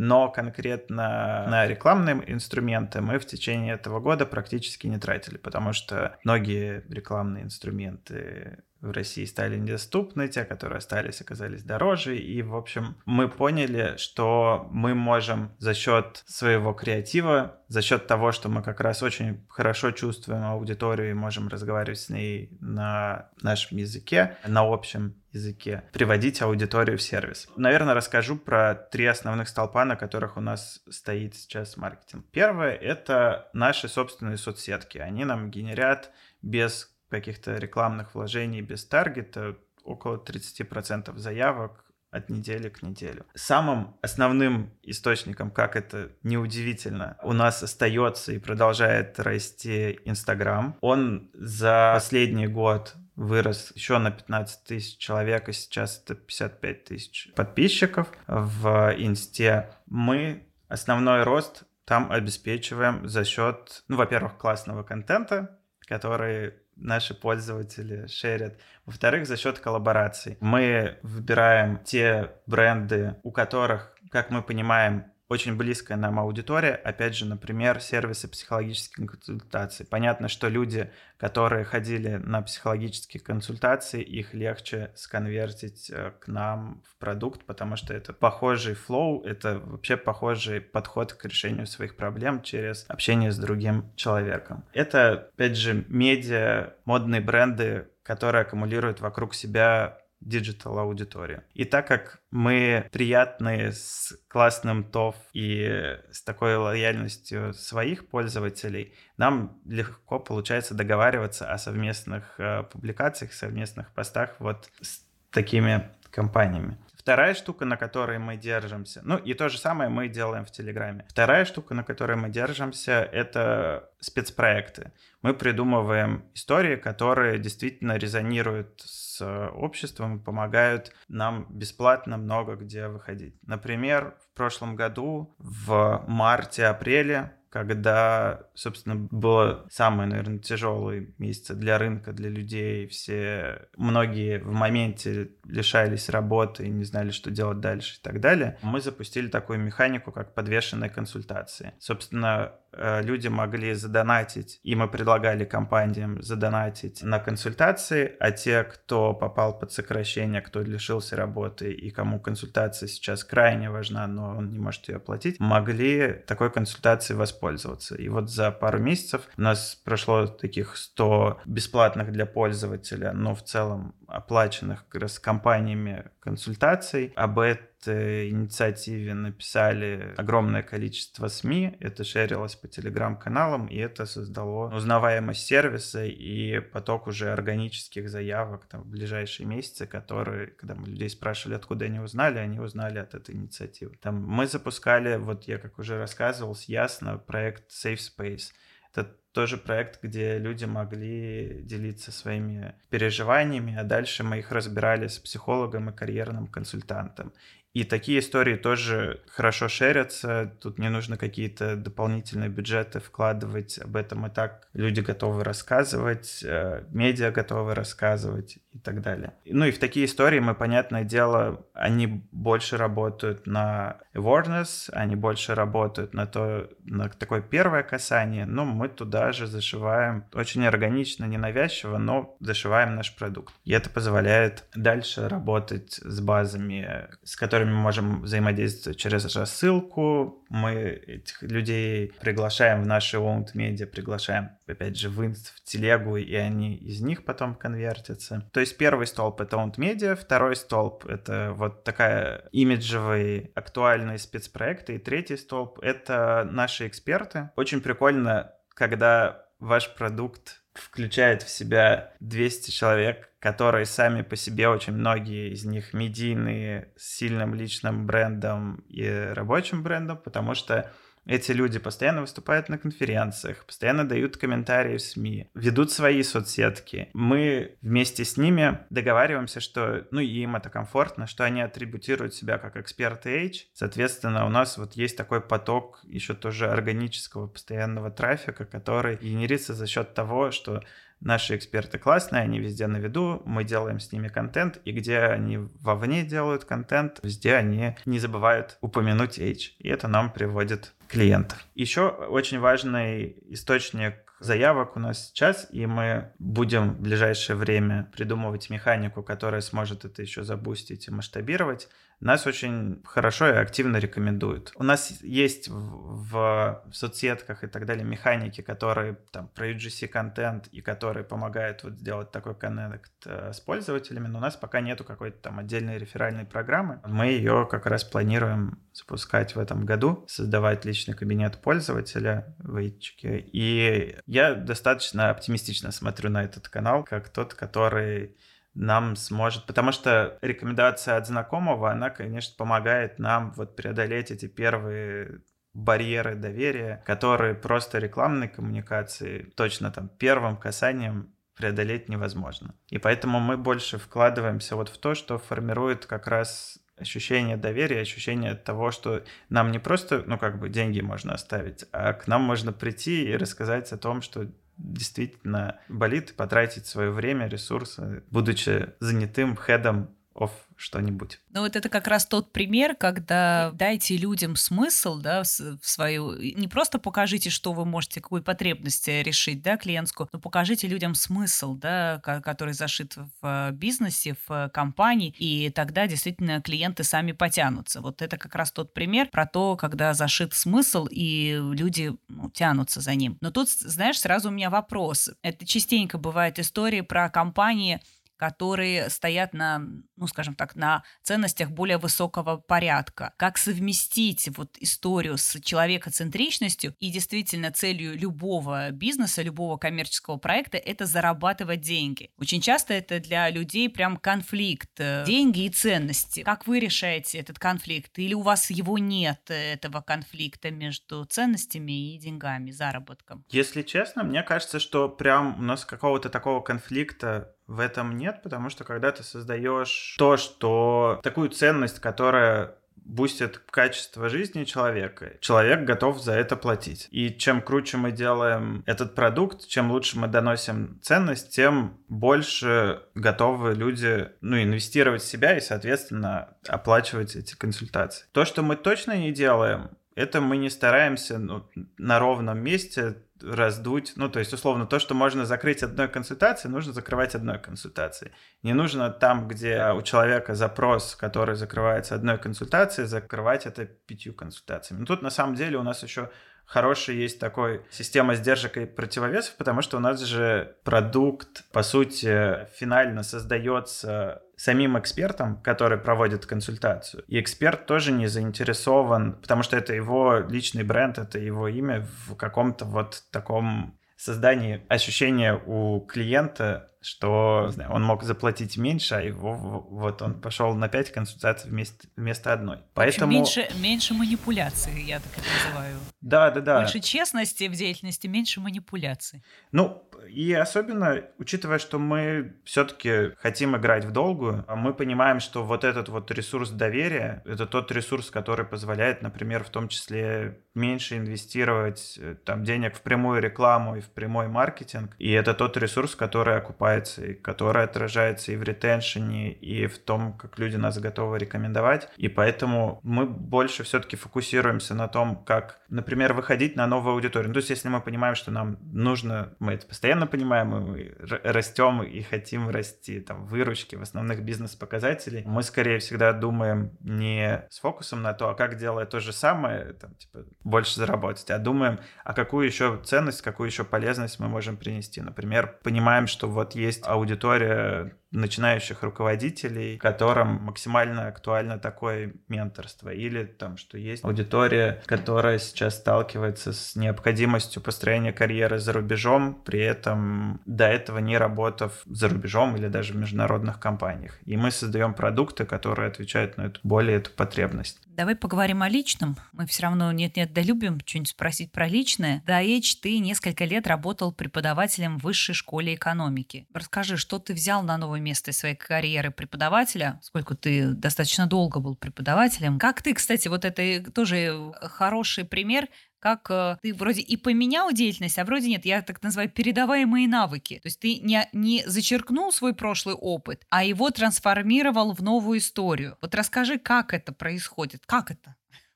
но 0.01 0.31
конкретно 0.31 1.47
на 1.47 1.67
рекламные 1.67 2.25
инструменты 2.33 3.03
мы 3.03 3.19
в 3.19 3.27
течение 3.27 3.75
этого 3.75 4.01
года 4.01 4.25
практически 4.25 4.87
не 4.87 4.99
тратили, 4.99 5.37
потому 5.37 5.75
что 5.75 6.17
многие 6.25 6.83
рекламные 6.89 7.45
инструменты 7.45 8.63
в 8.81 8.91
России 8.91 9.25
стали 9.25 9.57
недоступны, 9.57 10.29
те, 10.29 10.45
которые 10.45 10.79
остались, 10.79 11.21
оказались 11.21 11.63
дороже. 11.63 12.17
И, 12.17 12.43
в 12.43 12.57
общем, 12.57 12.97
мы 13.05 13.29
поняли, 13.29 13.97
что 13.97 14.69
мы 14.71 14.95
можем 14.95 15.53
за 15.59 15.75
счет 15.75 16.23
своего 16.27 16.73
креатива, 16.73 17.59
за 17.69 17.83
счет 17.83 18.07
того, 18.07 18.33
что 18.33 18.49
мы 18.49 18.63
как 18.63 18.81
раз 18.81 19.03
очень 19.03 19.45
хорошо 19.49 19.91
чувствуем 19.91 20.45
аудиторию 20.45 21.11
и 21.11 21.15
можем 21.15 21.49
разговаривать 21.49 22.01
с 22.01 22.09
ней 22.09 22.57
на 22.61 23.31
нашем 23.43 23.79
языке, 23.79 24.37
на 24.47 24.63
общем 24.63 25.15
языке, 25.33 25.85
приводить 25.93 26.43
аудиторию 26.43 26.99
в 26.99 27.03
сервис. 27.03 27.49
Наверное, 27.57 27.95
расскажу 27.95 28.37
про 28.37 28.75
три 28.75 29.07
основных 29.07 29.49
столпа, 29.49 29.85
на 29.85 29.97
которых 29.97 30.37
у 30.37 30.41
нас 30.41 30.83
стоит 30.91 31.37
сейчас 31.37 31.77
маркетинг. 31.77 32.25
Первое— 32.33 32.75
это 32.75 33.49
наши 33.53 33.89
собственные 33.89 34.39
соцсетки. 34.39 34.99
Они 34.99 35.25
нам 35.25 35.51
генерят 35.51 36.11
без 36.43 36.91
каких-то 37.11 37.57
рекламных 37.57 38.15
вложений 38.15 38.63
без 38.63 38.85
таргета 38.85 39.57
около 39.85 40.17
30% 40.17 41.17
заявок 41.19 41.85
от 42.11 42.29
недели 42.29 42.69
к 42.69 42.83
неделе. 42.83 43.25
Самым 43.35 43.97
основным 44.03 44.73
источником, 44.83 45.51
как 45.51 45.77
это 45.77 46.11
неудивительно, 46.23 47.17
у 47.23 47.33
нас 47.33 47.63
остается 47.63 48.33
и 48.33 48.39
продолжает 48.39 49.21
расти 49.21 50.01
Инстаграм. 50.05 50.77
Он 50.81 51.31
за 51.35 51.93
последний 51.95 52.49
год 52.49 52.95
вырос 53.15 53.73
еще 53.75 53.99
на 53.99 54.11
15 54.11 54.65
тысяч 54.65 54.99
человек, 54.99 55.49
и 55.49 55.53
сейчас 55.53 56.03
это 56.03 56.15
55 56.15 56.85
тысяч 56.85 57.29
подписчиков 57.37 58.09
в 58.27 58.95
Инсте. 58.99 59.71
Мы 59.87 60.49
основной 60.69 61.23
рост 61.23 61.65
там 61.85 62.11
обеспечиваем 62.11 63.09
за 63.09 63.25
счет, 63.25 63.85
ну, 63.89 63.97
во-первых, 63.97 64.39
классного 64.39 64.83
контента, 64.83 65.59
который 65.87 66.55
наши 66.81 67.15
пользователи 67.15 68.07
шерят. 68.07 68.59
Во-вторых, 68.87 69.27
за 69.27 69.37
счет 69.37 69.59
коллабораций. 69.59 70.37
Мы 70.41 70.99
выбираем 71.03 71.79
те 71.85 72.33
бренды, 72.47 73.17
у 73.23 73.31
которых, 73.31 73.97
как 74.11 74.31
мы 74.31 74.43
понимаем, 74.43 75.05
очень 75.31 75.57
близкая 75.57 75.97
нам 75.97 76.19
аудитория. 76.19 76.75
Опять 76.75 77.15
же, 77.15 77.25
например, 77.25 77.81
сервисы 77.81 78.27
психологических 78.27 79.07
консультаций. 79.07 79.87
Понятно, 79.87 80.27
что 80.27 80.49
люди, 80.49 80.91
которые 81.19 81.65
ходили 81.65 82.17
на 82.17 82.43
психологические 82.43 83.23
консультации, 83.23 84.03
их 84.03 84.35
легче 84.35 84.91
сконвертить 84.97 85.89
э, 85.89 86.13
к 86.21 86.27
нам 86.27 86.83
в 86.85 86.99
продукт, 86.99 87.45
потому 87.45 87.77
что 87.77 87.95
это 87.95 88.13
похожий 88.13 88.75
flow, 88.75 89.23
это 89.23 89.61
вообще 89.61 89.97
похожий 89.97 90.61
подход 90.61 91.13
к 91.13 91.25
решению 91.25 91.69
своих 91.69 91.95
проблем 91.95 92.43
через 92.43 92.85
общение 92.89 93.31
с 93.31 93.39
другим 93.39 93.93
человеком. 93.95 94.65
Это, 94.73 95.29
опять 95.33 95.57
же, 95.57 95.85
медиа, 95.87 96.75
модные 96.85 97.21
бренды, 97.21 97.87
которые 98.03 98.43
аккумулируют 98.43 99.01
вокруг 99.01 99.35
себя 99.35 100.01
диджитал 100.21 100.79
аудиторию. 100.79 101.45
И 101.55 101.65
так 101.65 101.87
как 101.87 102.21
мы 102.31 102.89
приятные 102.93 103.73
с 103.73 104.17
классным 104.29 104.85
TOV 104.85 105.17
и 105.33 105.99
с 106.11 106.23
такой 106.23 106.57
лояльностью 106.57 107.55
своих 107.55 108.09
пользователей, 108.09 108.95
нам 109.17 109.61
легко 109.65 110.19
получается 110.19 110.75
договариваться 110.75 111.51
о 111.51 111.59
совместных 111.59 112.35
э, 112.39 112.65
публикациях, 112.65 113.33
совместных 113.33 113.93
постах 113.93 114.37
вот 114.39 114.71
с 114.81 115.01
такими 115.31 115.91
компаниями. 116.11 116.77
Вторая 117.01 117.33
штука, 117.33 117.65
на 117.65 117.79
которой 117.79 118.19
мы 118.19 118.37
держимся, 118.37 119.01
ну 119.05 119.17
и 119.17 119.33
то 119.33 119.49
же 119.49 119.57
самое 119.57 119.89
мы 119.89 120.09
делаем 120.09 120.45
в 120.45 120.51
Телеграме. 120.51 121.07
Вторая 121.09 121.47
штука, 121.47 121.73
на 121.73 121.83
которой 121.83 122.17
мы 122.19 122.29
держимся, 122.29 123.09
это 123.11 123.89
спецпроекты. 124.01 124.93
Мы 125.23 125.33
придумываем 125.33 126.27
истории, 126.35 126.77
которые 126.77 127.39
действительно 127.39 127.97
резонируют 127.97 128.83
с 128.85 129.00
обществом 129.27 130.19
и 130.19 130.23
помогают 130.23 130.93
нам 131.09 131.47
бесплатно 131.51 132.17
много 132.17 132.57
где 132.57 132.89
выходить. 132.89 133.35
Например, 133.47 134.15
в 134.33 134.37
прошлом 134.37 134.77
году 134.77 135.35
в 135.39 136.05
марте-апреле 136.07 137.33
когда, 137.51 138.45
собственно, 138.55 138.95
было 138.95 139.67
самые, 139.71 140.07
наверное, 140.07 140.39
тяжелые 140.39 141.13
месяцы 141.19 141.55
для 141.55 141.79
рынка, 141.79 142.13
для 142.13 142.31
людей. 142.31 142.87
Все, 142.87 143.69
многие 143.77 144.39
в 144.39 144.53
моменте 144.53 145.33
лишались 145.45 146.09
работы 146.09 146.67
и 146.67 146.71
не 146.71 146.85
знали, 146.85 147.11
что 147.11 147.31
делать 147.31 147.59
дальше 147.59 147.99
и 147.99 148.03
так 148.03 148.21
далее. 148.21 148.57
Мы 148.63 148.81
запустили 148.81 149.27
такую 149.27 149.59
механику, 149.59 150.13
как 150.13 150.33
подвешенные 150.33 150.91
консультации. 150.91 151.73
Собственно, 151.81 152.55
люди 152.73 153.29
могли 153.29 153.75
задонатить, 153.75 154.61
и 154.63 154.75
мы 154.75 154.89
предлагали 154.89 155.45
компаниям 155.45 156.23
задонатить 156.23 157.03
на 157.03 157.19
консультации, 157.19 158.17
а 158.21 158.31
те, 158.31 158.65
кто 158.65 159.13
попал 159.13 159.59
под 159.59 159.73
сокращение, 159.73 160.41
кто 160.41 160.63
лишился 160.63 161.17
работы 161.17 161.73
и 161.73 161.91
кому 161.91 162.21
консультация 162.21 162.89
сейчас 162.89 163.25
крайне 163.25 163.71
важна, 163.71 164.07
но 164.07 164.37
он 164.37 164.51
не 164.51 164.59
может 164.59 164.89
ее 164.89 164.97
оплатить, 164.97 165.41
могли 165.41 166.13
такой 166.27 166.51
консультацией 166.51 167.19
воспользоваться. 167.19 167.97
И 167.97 168.09
вот 168.09 168.31
за 168.31 168.51
пару 168.51 168.79
месяцев 168.79 169.23
у 169.37 169.43
нас 169.43 169.75
прошло 169.85 170.27
таких 170.27 170.77
100 170.77 171.41
бесплатных 171.45 172.13
для 172.13 172.27
пользователя, 172.27 173.13
но 173.13 173.35
в 173.35 173.43
целом 173.43 173.95
оплаченных 174.07 174.87
как 174.89 175.03
раз 175.03 175.19
компаниями 175.19 176.11
консультаций. 176.21 177.13
Об 177.17 177.39
этой 177.39 177.70
инициативе 177.89 179.15
написали 179.15 180.15
огромное 180.17 180.63
количество 180.63 181.29
СМИ, 181.29 181.77
это 181.81 182.05
шерилось 182.05 182.55
по 182.55 182.69
телеграм-каналам, 182.69 183.67
и 183.67 183.77
это 183.77 184.07
создало 184.07 184.75
узнаваемость 184.75 185.47
сервиса 185.47 186.05
и 186.05 186.61
поток 186.61 187.07
уже 187.07 187.33
органических 187.33 188.09
заявок 188.09 188.67
там, 188.67 188.83
в 188.83 188.87
ближайшие 188.87 189.47
месяцы, 189.47 189.87
которые, 189.87 190.49
когда 190.49 190.75
мы 190.75 190.87
людей 190.87 191.09
спрашивали, 191.09 191.57
откуда 191.57 191.87
они 191.87 192.01
узнали, 192.01 192.39
они 192.39 192.61
узнали 192.61 192.99
от 192.99 193.15
этой 193.15 193.35
инициативы. 193.35 193.97
Там 194.03 194.23
мы 194.23 194.47
запускали, 194.47 195.17
вот 195.17 195.45
я 195.45 195.59
как 195.59 195.79
уже 195.79 195.99
рассказывал, 195.99 196.57
ясно 196.67 197.19
проект 197.19 197.71
Safe 197.71 197.99
Space. 197.99 198.53
Это 198.93 199.17
тоже 199.33 199.57
проект, 199.57 200.03
где 200.03 200.39
люди 200.39 200.65
могли 200.65 201.63
делиться 201.63 202.11
своими 202.11 202.75
переживаниями, 202.91 203.77
а 203.77 203.85
дальше 203.85 204.25
мы 204.25 204.39
их 204.41 204.51
разбирали 204.51 205.07
с 205.07 205.19
психологом 205.19 205.91
и 205.91 205.97
карьерным 205.97 206.49
консультантом. 206.49 207.33
И 207.73 207.85
такие 207.85 208.19
истории 208.19 208.57
тоже 208.57 209.23
хорошо 209.29 209.69
шерятся. 209.69 210.53
Тут 210.61 210.79
не 210.79 210.89
нужно 210.89 211.17
какие-то 211.17 211.77
дополнительные 211.77 212.49
бюджеты 212.49 212.99
вкладывать. 212.99 213.79
Об 213.79 213.97
этом 213.97 214.27
и 214.27 214.31
так 214.31 214.69
люди 214.73 215.01
готовы 215.01 215.45
рассказывать, 215.45 216.43
э, 216.45 216.85
медиа 216.91 217.31
готовы 217.31 217.75
рассказывать 217.75 218.59
и 218.73 218.79
так 218.79 219.03
далее. 219.03 219.35
Ну 219.45 219.65
и 219.65 219.71
в 219.71 219.79
такие 219.79 220.07
истории 220.07 220.41
мы, 220.41 220.55
понятное 220.55 221.05
дело, 221.05 221.65
они 221.75 222.07
больше 222.33 222.77
работают 222.77 223.47
на 223.47 223.99
awareness, 224.15 224.91
они 224.93 225.17
больше 225.17 225.55
работают 225.55 226.15
на 226.15 226.27
то, 226.27 226.69
на 226.85 227.09
такое 227.09 227.41
первое 227.41 227.83
касание, 227.83 228.47
но 228.47 228.65
мы 228.65 228.89
туда 228.89 229.33
же 229.33 229.47
зашиваем 229.47 230.25
очень 230.35 230.67
органично, 230.67 231.25
ненавязчиво, 231.25 231.99
но 231.99 232.37
зашиваем 232.41 232.95
наш 232.95 233.15
продукт. 233.17 233.55
И 233.65 233.73
это 233.73 233.91
позволяет 233.91 234.65
дальше 234.75 235.29
работать 235.29 235.95
с 235.95 236.21
базами, 236.21 237.09
с 237.25 237.37
которыми 237.37 237.60
которыми 237.61 237.75
мы 237.75 237.83
можем 237.83 238.23
взаимодействовать 238.23 238.99
через 238.99 239.37
рассылку. 239.37 240.43
Мы 240.49 241.03
этих 241.07 241.43
людей 241.43 242.11
приглашаем 242.21 242.83
в 242.83 242.87
наши 242.87 243.19
owned 243.19 243.49
медиа, 243.53 243.87
приглашаем, 243.87 244.51
опять 244.67 244.97
же, 244.97 245.11
в 245.11 245.23
инст, 245.23 245.55
в 245.55 245.65
телегу, 245.65 246.17
и 246.17 246.35
они 246.35 246.75
из 246.77 247.03
них 247.03 247.25
потом 247.25 247.55
конвертятся. 247.55 248.49
То 248.53 248.61
есть 248.61 248.79
первый 248.79 249.07
столб— 249.07 249.41
это 249.43 249.57
owned 249.57 249.75
медиа, 249.77 250.17
второй 250.17 250.57
столб— 250.57 251.05
это 251.09 251.53
вот 251.55 251.85
такая 251.85 252.49
имиджевые, 252.53 253.51
актуальные 253.55 254.17
спецпроекты, 254.17 254.95
и 254.95 254.99
третий 254.99 255.37
столб— 255.37 255.79
это 255.83 256.49
наши 256.51 256.87
эксперты. 256.87 257.51
Очень 257.57 257.83
прикольно, 257.83 258.53
когда 258.71 259.45
ваш 259.59 259.95
продукт 259.95 260.63
включает 260.73 261.43
в 261.43 261.51
себя 261.51 262.15
200 262.21 262.71
человек, 262.71 263.30
которые 263.41 263.87
сами 263.87 264.23
по 264.23 264.37
себе, 264.37 264.69
очень 264.69 264.93
многие 264.93 265.53
из 265.53 265.65
них 265.65 265.95
медийные, 265.95 266.93
с 266.97 267.17
сильным 267.17 267.55
личным 267.55 268.07
брендом 268.07 268.85
и 268.89 269.09
рабочим 269.33 269.83
брендом, 269.83 270.19
потому 270.19 270.55
что 270.55 270.93
эти 271.27 271.53
люди 271.53 271.79
постоянно 271.79 272.23
выступают 272.23 272.69
на 272.69 272.79
конференциях, 272.79 273.65
постоянно 273.67 274.09
дают 274.09 274.37
комментарии 274.37 274.97
в 274.97 275.03
СМИ, 275.03 275.51
ведут 275.55 275.93
свои 275.93 276.23
соцсетки. 276.23 277.11
Мы 277.13 277.77
вместе 277.83 278.25
с 278.25 278.37
ними 278.37 278.81
договариваемся, 278.91 279.61
что, 279.61 280.07
ну, 280.11 280.21
им 280.21 280.57
это 280.57 280.71
комфортно, 280.71 281.27
что 281.27 281.45
они 281.45 281.61
атрибутируют 281.61 282.35
себя 282.35 282.59
как 282.59 282.77
эксперты 282.77 283.47
H. 283.47 283.67
Соответственно, 283.75 284.47
у 284.47 284.49
нас 284.49 284.79
вот 284.79 284.95
есть 284.95 285.17
такой 285.17 285.41
поток 285.41 286.01
еще 286.05 286.35
тоже 286.35 286.69
органического 286.69 287.47
постоянного 287.47 288.11
трафика, 288.11 288.65
который 288.65 289.17
генерится 289.17 289.75
за 289.75 289.87
счет 289.87 290.15
того, 290.15 290.51
что 290.51 290.83
Наши 291.21 291.55
эксперты 291.57 291.99
классные, 291.99 292.43
они 292.43 292.59
везде 292.59 292.87
на 292.87 292.97
виду, 292.97 293.43
мы 293.45 293.63
делаем 293.65 294.01
с 294.01 294.11
ними 294.11 294.29
контент, 294.29 294.81
и 294.85 294.93
где 294.93 295.19
они 295.19 295.59
вовне 295.81 296.25
делают 296.25 296.65
контент, 296.65 297.21
везде 297.23 297.55
они 297.55 297.97
не 298.07 298.19
забывают 298.19 298.79
упомянуть 298.81 299.39
H, 299.39 299.75
и 299.79 299.89
это 299.89 300.09
нам 300.09 300.33
приводит 300.33 300.95
клиентов. 301.09 301.67
Еще 301.75 302.09
очень 302.09 302.59
важный 302.59 303.37
источник 303.49 304.30
заявок 304.41 304.97
у 304.97 305.01
нас 305.01 305.29
сейчас, 305.29 305.69
и 305.71 305.87
мы 305.87 306.33
будем 306.39 306.95
в 306.95 307.01
ближайшее 307.01 307.57
время 307.57 308.11
придумывать 308.13 308.71
механику, 308.71 309.23
которая 309.23 309.61
сможет 309.61 310.05
это 310.05 310.23
еще 310.23 310.43
забустить 310.43 311.07
и 311.07 311.11
масштабировать. 311.11 311.89
Нас 312.21 312.47
очень 312.47 313.03
хорошо 313.05 313.49
и 313.49 313.57
активно 313.57 313.97
рекомендуют. 313.97 314.73
У 314.75 314.83
нас 314.83 315.23
есть 315.23 315.69
в, 315.69 316.83
в 316.85 316.93
соцсетках 316.93 317.65
и 317.65 317.67
так 317.67 317.87
далее 317.87 318.05
механики, 318.05 318.61
которые 318.61 319.17
там 319.33 319.49
про 319.49 319.71
UGC-контент 319.71 320.67
и 320.69 320.83
которые 320.83 321.25
помогают 321.25 321.83
вот 321.83 321.95
сделать 321.95 322.31
такой 322.31 322.55
коннект 322.55 323.13
э, 323.25 323.53
с 323.55 323.61
пользователями, 323.61 324.27
но 324.27 324.39
у 324.39 324.43
нас 324.43 324.55
пока 324.57 324.81
нету 324.81 325.03
какой-то 325.03 325.39
там 325.39 325.59
отдельной 325.61 325.97
реферальной 325.97 326.45
программы. 326.45 327.01
Мы 327.07 327.27
ее 327.27 327.67
как 327.71 327.87
раз 327.87 328.05
планируем 328.05 328.79
запускать 329.01 329.55
в 329.57 329.59
этом 329.59 329.87
году, 329.87 330.25
создавать 330.29 330.85
личный 330.85 331.15
кабинет 331.15 331.61
пользователя 331.61 332.55
в 332.59 332.87
Итчике. 332.87 333.39
И 333.39 334.17
я 334.27 334.55
достаточно 334.55 335.31
оптимистично 335.31 335.91
смотрю 335.93 336.31
на 336.31 336.45
этот 336.45 336.69
канал, 336.69 337.05
как 337.05 337.29
тот, 337.29 337.55
который 337.55 338.37
нам 338.75 339.17
сможет, 339.17 339.67
потому 339.67 339.91
что 339.91 340.39
рекомендация 340.43 341.17
от 341.17 341.27
знакомого, 341.27 341.91
она, 341.91 342.11
конечно, 342.11 342.55
помогает 342.57 343.19
нам 343.19 343.53
вот 343.57 343.75
преодолеть 343.75 344.31
эти 344.31 344.47
первые 344.47 345.41
барьеры 345.75 346.35
доверия, 346.35 347.03
которые 347.07 347.55
просто 347.55 347.99
рекламной 347.99 348.49
коммуникации 348.49 349.53
точно 349.57 349.91
там 349.91 350.09
первым 350.09 350.57
касанием 350.57 351.35
преодолеть 351.57 352.09
невозможно. 352.09 352.75
И 352.89 352.99
поэтому 352.99 353.41
мы 353.41 353.57
больше 353.57 353.99
вкладываемся 353.99 354.77
вот 354.77 354.89
в 354.89 354.99
то, 354.99 355.15
что 355.15 355.39
формирует 355.39 356.07
как 356.07 356.27
раз 356.27 356.79
ощущение 357.01 357.57
доверия, 357.57 358.01
ощущение 358.01 358.55
того, 358.55 358.91
что 358.91 359.25
нам 359.49 359.73
не 359.73 359.79
просто, 359.79 360.23
ну, 360.27 360.39
как 360.39 360.59
бы 360.59 360.69
деньги 360.69 361.01
можно 361.01 361.35
оставить, 361.35 361.85
а 361.93 362.13
к 362.13 362.27
нам 362.27 362.43
можно 362.43 362.73
прийти 362.73 363.25
и 363.25 363.37
рассказать 363.37 363.93
о 363.93 363.99
том, 363.99 364.23
что 364.23 364.47
действительно 364.77 365.79
болит, 365.89 366.35
потратить 366.37 366.87
свое 366.87 367.11
время, 367.11 367.49
ресурсы, 367.49 368.23
будучи 368.31 368.91
занятым 369.01 369.57
хедом 369.57 370.11
of 370.41 370.51
что-нибудь. 370.77 371.39
Ну 371.51 371.61
вот 371.61 371.77
это 371.77 371.89
как 371.89 372.09
раз 372.09 372.27
тот 372.27 372.53
пример, 372.53 372.97
когда 372.97 373.71
дайте 373.75 374.17
людям 374.17 374.57
смысл, 374.57 375.19
да, 375.19 375.43
в 375.43 375.87
свою... 375.87 376.33
Не 376.33 376.69
просто 376.69 376.99
покажите, 376.99 377.51
что 377.51 377.73
вы 377.73 377.85
можете, 377.85 378.21
какую 378.21 378.43
потребность 378.43 379.07
решить, 379.07 379.63
да, 379.63 379.77
клиентскую, 379.77 380.29
но 380.33 380.41
покажите 380.41 380.89
людям 380.89 381.15
смысл, 381.15 381.75
да, 381.75 382.21
который 382.23 382.73
зашит 382.73 383.17
в 383.43 383.71
бизнесе, 383.73 384.37
в 384.49 384.71
компании, 384.73 385.35
и 385.37 385.71
тогда 385.71 386.07
действительно 386.07 386.63
клиенты 386.63 387.05
сами 387.05 387.33
потянутся. 387.33 388.01
Вот 388.01 388.23
это 388.23 388.39
как 388.39 388.55
раз 388.55 388.73
тот 388.73 388.95
пример 388.95 389.29
про 389.29 389.47
то, 389.47 389.77
когда 389.77 390.15
зашит 390.15 390.55
смысл, 390.55 391.07
и 391.11 391.59
люди 391.61 392.13
ну, 392.29 392.51
тянутся 392.51 393.01
за 393.01 393.15
ним. 393.15 393.37
Но 393.43 393.51
тут, 393.51 393.69
знаешь, 393.69 394.19
сразу 394.19 394.49
у 394.49 394.53
меня 394.53 394.71
вопрос. 394.71 395.31
Это 395.43 395.67
частенько 395.67 396.17
бывает 396.17 396.59
истории 396.59 397.03
про 397.03 397.29
компании, 397.29 398.01
которые 398.41 399.11
стоят 399.11 399.53
на, 399.53 399.83
ну, 400.17 400.27
скажем 400.27 400.55
так, 400.55 400.75
на 400.75 401.05
ценностях 401.23 401.71
более 401.71 401.99
высокого 401.99 402.57
порядка. 402.57 403.35
Как 403.37 403.59
совместить 403.59 404.49
вот 404.57 404.79
историю 404.81 405.37
с 405.37 405.61
человекоцентричностью 405.61 406.95
и 407.01 407.11
действительно 407.11 407.71
целью 407.71 408.17
любого 408.19 408.93
бизнеса, 408.93 409.43
любого 409.43 409.77
коммерческого 409.77 410.39
проекта– 410.39 410.79
это 410.79 411.05
зарабатывать 411.05 411.83
деньги. 411.83 412.31
Очень 412.39 412.63
часто 412.63 412.95
это 412.95 413.21
для 413.21 413.51
людей 413.51 413.91
прям 413.91 414.17
конфликт 414.17 414.99
э, 414.99 415.25
деньги 415.27 415.67
и 415.67 415.69
ценности. 415.69 416.43
Как 416.43 416.67
вы 416.67 416.81
решаете 416.81 417.41
этот 417.41 417.59
конфликт? 417.59 418.19
Или 418.19 418.33
у 418.33 418.41
вас 418.41 418.71
его 418.71 418.97
нет, 418.97 419.51
этого 419.51 420.01
конфликта 420.01 420.71
между 420.71 421.27
ценностями 421.27 422.15
и 422.15 422.19
деньгами, 422.19 422.71
заработком? 422.71 423.45
Если 423.51 423.83
честно, 423.83 424.23
мне 424.23 424.43
кажется, 424.43 424.81
что 424.81 425.11
прям 425.11 425.59
у 425.59 425.63
нас 425.63 425.85
какого-то 425.85 426.31
такого 426.31 426.63
конфликта 426.63 427.55
в 427.71 427.79
этом 427.79 428.19
нет, 428.19 428.41
потому 428.43 428.69
что 428.69 428.83
когда 428.83 429.13
ты 429.13 429.23
создаешь 429.23 430.17
то, 430.19 430.37
что 430.37 431.21
такую 431.23 431.51
ценность, 431.51 432.01
которая 432.01 432.75
бустит 432.97 433.59
качество 433.71 434.29
жизни 434.29 434.65
человека, 434.65 435.35
человек 435.41 435.85
готов 435.85 436.21
за 436.21 436.33
это 436.33 436.57
платить. 436.57 437.07
И 437.13 437.31
чем 437.31 437.63
круче 437.63 437.97
мы 437.97 438.11
делаем 438.11 438.83
этот 438.87 439.15
продукт, 439.15 439.69
чем 439.69 439.93
лучше 439.93 440.19
мы 440.19 440.27
доносим 440.27 440.99
ценность, 441.01 441.51
тем 441.51 441.99
больше 442.09 443.03
готовы 443.15 443.75
люди 443.75 444.31
ну, 444.41 444.61
инвестировать 444.61 445.23
в 445.23 445.29
себя 445.29 445.57
и, 445.57 445.61
соответственно, 445.61 446.57
оплачивать 446.67 447.37
эти 447.37 447.55
консультации. 447.55 448.27
То, 448.33 448.45
что 448.45 448.63
мы 448.63 448.75
точно 448.75 449.17
не 449.17 449.33
делаем, 449.33 449.91
это 450.15 450.41
мы 450.41 450.57
не 450.57 450.71
стараемся 450.71 451.39
ну, 451.39 451.69
на 451.99 452.19
ровном 452.19 452.59
месте 452.59 453.17
раздуть, 453.43 454.13
ну, 454.17 454.29
то 454.29 454.39
есть, 454.39 454.53
условно, 454.53 454.87
то, 454.87 454.99
что 454.99 455.15
можно 455.15 455.47
закрыть 455.47 455.83
одной 455.83 456.09
консультацией, 456.09 456.71
нужно 456.71 456.93
закрывать 456.93 457.35
одной 457.35 457.59
консультацией. 457.59 458.33
Не 458.63 458.75
нужно 458.75 459.11
там, 459.11 459.49
где 459.49 459.93
у 459.93 460.03
человека 460.03 460.55
запрос, 460.55 461.17
который 461.17 461.55
закрывается 461.55 462.15
одной 462.15 462.39
консультацией, 462.39 463.09
закрывать 463.09 463.67
это 463.67 463.87
пятью 463.87 464.35
консультациями. 464.35 465.01
Но 465.01 465.07
тут, 465.07 465.23
на 465.23 465.31
самом 465.31 465.55
деле, 465.55 465.79
у 465.79 465.83
нас 465.83 466.03
еще 466.03 466.31
хорошая 466.67 467.17
есть 467.17 467.41
такой 467.41 467.85
система 467.91 468.35
сдержек 468.35 468.77
и 468.77 468.87
противовесов, 468.87 469.57
потому 469.57 469.83
что 469.83 469.97
у 469.97 470.01
нас 470.01 470.21
же 470.21 470.77
продукт, 470.85 471.65
по 471.73 471.83
сути, 471.83 472.67
финально 472.77 473.23
создается 473.23 474.43
самим 474.61 474.99
экспертом, 474.99 475.57
который 475.63 475.97
проводит 475.97 476.45
консультацию. 476.45 477.25
И 477.29 477.41
эксперт 477.41 477.87
тоже 477.87 478.13
не 478.13 478.27
заинтересован, 478.27 479.41
потому 479.41 479.63
что 479.63 479.75
это 479.75 479.95
его 479.95 480.37
личный 480.37 480.83
бренд, 480.83 481.17
это 481.17 481.39
его 481.39 481.67
имя 481.69 482.07
в 482.27 482.35
каком-то 482.35 482.85
вот 482.85 483.25
таком 483.31 483.99
создании 484.19 484.83
ощущения 484.91 485.55
у 485.55 486.01
клиента 486.01 486.91
что 487.03 487.71
знаю, 487.71 487.93
он 487.93 488.03
мог 488.03 488.23
заплатить 488.25 488.77
меньше, 488.77 489.15
а 489.15 489.21
его 489.23 489.87
вот 489.91 490.21
он 490.21 490.39
пошел 490.39 490.75
на 490.75 490.89
5 490.89 491.13
консультаций 491.13 491.71
вместо, 491.71 492.07
вместо 492.15 492.53
одной. 492.53 492.81
Поэтому... 492.93 493.33
Меньше, 493.33 493.69
меньше 493.79 494.13
манипуляций, 494.13 495.03
я 495.05 495.19
так 495.19 495.33
это 495.33 495.47
называю. 495.65 495.97
Да, 496.21 496.51
да, 496.51 496.61
да. 496.61 496.81
Больше 496.81 497.01
честности 497.01 497.69
в 497.69 497.73
деятельности, 497.73 498.27
меньше 498.27 498.61
манипуляций. 498.61 499.43
Ну, 499.73 500.03
и 500.31 500.53
особенно, 500.53 501.25
учитывая, 501.39 501.79
что 501.79 501.99
мы 501.99 502.55
все-таки 502.65 503.35
хотим 503.39 503.77
играть 503.77 504.05
в 504.05 504.13
долгую, 504.13 504.65
а 504.69 504.77
мы 504.77 504.95
понимаем, 504.95 505.41
что 505.41 505.65
вот 505.65 505.85
этот 505.85 506.09
вот 506.09 506.31
ресурс 506.31 506.71
доверия, 506.71 507.43
это 507.45 507.67
тот 507.67 507.91
ресурс, 507.93 508.31
который 508.31 508.65
позволяет, 508.65 509.23
например, 509.23 509.65
в 509.65 509.71
том 509.71 509.89
числе 509.89 510.61
меньше 510.75 511.17
инвестировать 511.17 512.19
э, 512.21 512.37
там 512.45 512.65
денег 512.65 512.97
в 512.97 513.03
прямую 513.03 513.41
рекламу 513.41 513.97
и 513.97 514.01
в 514.01 514.11
прямой 514.11 514.49
маркетинг. 514.49 515.15
И 515.19 515.31
это 515.31 515.55
тот 515.55 515.77
ресурс, 515.77 516.15
который 516.15 516.57
окупает 516.57 516.81
окупается, 516.81 517.25
и 517.25 517.35
которая 517.35 517.85
отражается 517.85 518.53
и 518.53 518.57
в 518.57 518.63
ретеншене, 518.63 519.53
и 519.53 519.87
в 519.87 519.99
том, 519.99 520.33
как 520.33 520.59
люди 520.59 520.77
нас 520.77 520.99
готовы 520.99 521.39
рекомендовать. 521.39 522.09
И 522.17 522.29
поэтому 522.29 523.01
мы 523.03 523.27
больше 523.27 523.83
все-таки 523.83 524.17
фокусируемся 524.17 524.95
на 524.95 525.09
том, 525.09 525.45
как, 525.45 525.81
например, 525.89 526.33
выходить 526.33 526.77
на 526.77 526.87
новую 526.87 527.15
аудиторию. 527.15 527.49
Ну, 527.49 527.55
то 527.55 527.59
есть, 527.59 527.71
если 527.71 527.89
мы 527.89 528.01
понимаем, 528.01 528.35
что 528.35 528.51
нам 528.51 528.79
нужно, 528.93 529.55
мы 529.59 529.73
это 529.73 529.87
постоянно 529.87 530.27
понимаем, 530.27 530.69
мы 530.69 531.15
растем 531.45 532.03
и 532.03 532.23
хотим 532.23 532.71
расти, 532.71 533.21
там, 533.21 533.47
выручки 533.47 533.97
в 533.97 534.03
основных 534.03 534.43
бизнес-показателей, 534.43 535.43
мы 535.47 535.63
скорее 535.63 535.99
всегда 535.99 536.33
думаем 536.33 536.97
не 537.01 537.67
с 537.71 537.81
фокусом 537.81 538.23
на 538.23 538.33
то, 538.33 538.49
а 538.49 538.55
как 538.55 538.77
делая 538.77 539.07
то 539.07 539.21
же 539.21 539.33
самое, 539.33 539.93
там, 539.95 540.15
типа, 540.15 540.45
больше 540.65 540.97
заработать, 540.97 541.51
а 541.51 541.59
думаем, 541.59 542.01
а 542.25 542.35
какую 542.35 542.67
еще 542.67 543.01
ценность, 543.05 543.43
какую 543.43 543.69
еще 543.69 543.85
полезность 543.85 544.39
мы 544.39 544.49
можем 544.49 544.77
принести. 544.77 545.21
Например, 545.21 545.79
понимаем, 545.83 546.27
что 546.27 546.49
вот 546.49 546.75
есть 546.75 547.07
аудитория 547.07 548.13
начинающих 548.33 549.03
руководителей, 549.03 549.97
которым 549.99 550.63
максимально 550.63 551.29
актуально 551.29 551.79
такое 551.79 552.35
менторство. 552.49 553.11
Или 553.11 553.45
там, 553.45 553.77
что 553.77 553.99
есть 553.99 554.25
аудитория, 554.25 555.03
которая 555.07 555.59
сейчас 555.59 555.97
сталкивается 555.97 556.73
с 556.73 556.97
необходимостью 556.97 557.83
построения 557.83 558.33
карьеры 558.33 558.79
за 558.79 558.93
рубежом, 558.93 559.55
при 559.55 559.81
этом 559.81 560.61
до 560.67 560.87
этого 560.87 561.19
не 561.19 561.37
работав 561.37 562.03
за 562.07 562.29
рубежом 562.29 562.77
или 562.77 562.89
даже 562.89 563.13
в 563.13 563.17
международных 563.17 563.81
компаниях. 563.81 564.39
И 564.45 564.57
мы 564.57 564.71
создаем 564.71 565.15
продукты, 565.15 565.65
которые 565.65 566.09
отвечают 566.09 566.57
на 566.57 566.63
эту 566.63 566.81
более 566.83 567.19
эту 567.19 567.31
потребность. 567.31 568.01
Давай 568.07 568.37
поговорим 568.37 568.83
о 568.83 568.89
личном. 568.89 569.37
Мы 569.53 569.67
все 569.67 569.85
равно 569.85 570.13
нет-нет, 570.13 570.53
да 570.53 570.61
любим 570.61 571.01
что-нибудь 571.05 571.29
спросить 571.29 571.73
про 571.73 571.89
личное. 571.89 572.43
Да, 572.47 572.63
Эйч, 572.63 572.97
ты 573.01 573.19
несколько 573.19 573.65
лет 573.65 573.87
работал 573.87 574.33
преподавателем 574.33 575.19
в 575.19 575.23
высшей 575.23 575.55
школе 575.55 575.95
экономики. 575.95 576.67
Расскажи, 576.75 577.17
что 577.17 577.39
ты 577.39 577.55
взял 577.55 577.83
на 577.83 577.97
новое 577.97 578.20
место 578.21 578.51
из 578.51 578.59
своей 578.59 578.77
карьеры 578.77 579.31
преподавателя? 579.31 580.21
Сколько 580.23 580.55
ты 580.55 580.89
достаточно 580.89 581.47
долго 581.47 581.81
был 581.81 581.97
преподавателем? 581.97 582.79
Как 582.79 583.03
ты, 583.03 583.15
кстати, 583.15 583.49
вот 583.49 583.65
это 583.65 584.11
тоже 584.13 584.73
хороший 584.83 585.45
пример 585.45 585.89
как 586.21 586.51
э, 586.51 586.77
ты 586.83 586.95
вроде 586.95 587.23
и 587.23 587.37
поменял 587.37 587.91
деятельность, 587.93 588.39
а 588.39 588.45
вроде 588.45 588.69
нет, 588.69 588.85
я 588.85 589.03
так 589.03 589.23
называю 589.23 589.51
передаваемые 589.51 590.29
навыки. 590.29 590.79
То 590.83 590.87
есть 590.87 591.01
ты 591.01 591.19
не, 591.19 591.49
не 591.53 591.83
зачеркнул 591.87 592.53
свой 592.53 592.75
прошлый 592.75 593.15
опыт, 593.15 593.65
а 593.71 593.83
его 593.83 594.11
трансформировал 594.11 595.13
в 595.13 595.23
новую 595.23 595.59
историю. 595.59 596.17
Вот 596.21 596.35
расскажи, 596.35 596.79
как 596.79 597.15
это 597.15 597.33
происходит, 597.33 598.05
как 598.07 598.31
это? 598.31 598.55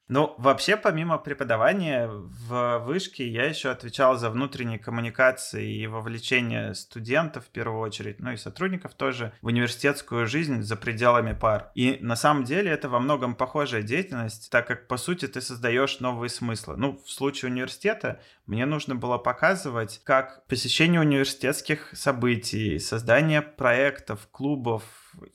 Ну, 0.08 0.34
вообще, 0.36 0.76
помимо 0.76 1.16
преподавания 1.16 2.08
в 2.08 2.78
вышке, 2.80 3.26
я 3.26 3.46
еще 3.46 3.70
отвечал 3.70 4.16
за 4.16 4.28
внутренние 4.28 4.78
коммуникации 4.78 5.78
и 5.78 5.86
вовлечение 5.86 6.74
студентов 6.74 7.46
в 7.46 7.48
первую 7.48 7.80
очередь, 7.80 8.20
ну 8.20 8.32
и 8.32 8.36
сотрудников 8.36 8.94
тоже, 8.94 9.32
в 9.40 9.46
университетскую 9.46 10.26
жизнь 10.26 10.62
за 10.62 10.76
пределами 10.76 11.32
пар. 11.32 11.70
И 11.74 11.98
на 12.02 12.16
самом 12.16 12.44
деле 12.44 12.70
это 12.70 12.90
во 12.90 13.00
многом 13.00 13.34
похожая 13.34 13.82
деятельность, 13.82 14.50
так 14.50 14.66
как, 14.66 14.88
по 14.88 14.98
сути, 14.98 15.26
ты 15.26 15.40
создаешь 15.40 16.00
новые 16.00 16.28
смыслы. 16.28 16.76
Ну, 16.76 17.00
в 17.02 17.10
случае 17.10 17.50
университета 17.50 18.20
мне 18.46 18.66
нужно 18.66 18.94
было 18.94 19.16
показывать, 19.16 20.02
как 20.04 20.46
посещение 20.48 21.00
университетских 21.00 21.90
событий, 21.94 22.78
создание 22.78 23.40
проектов, 23.40 24.28
клубов, 24.30 24.82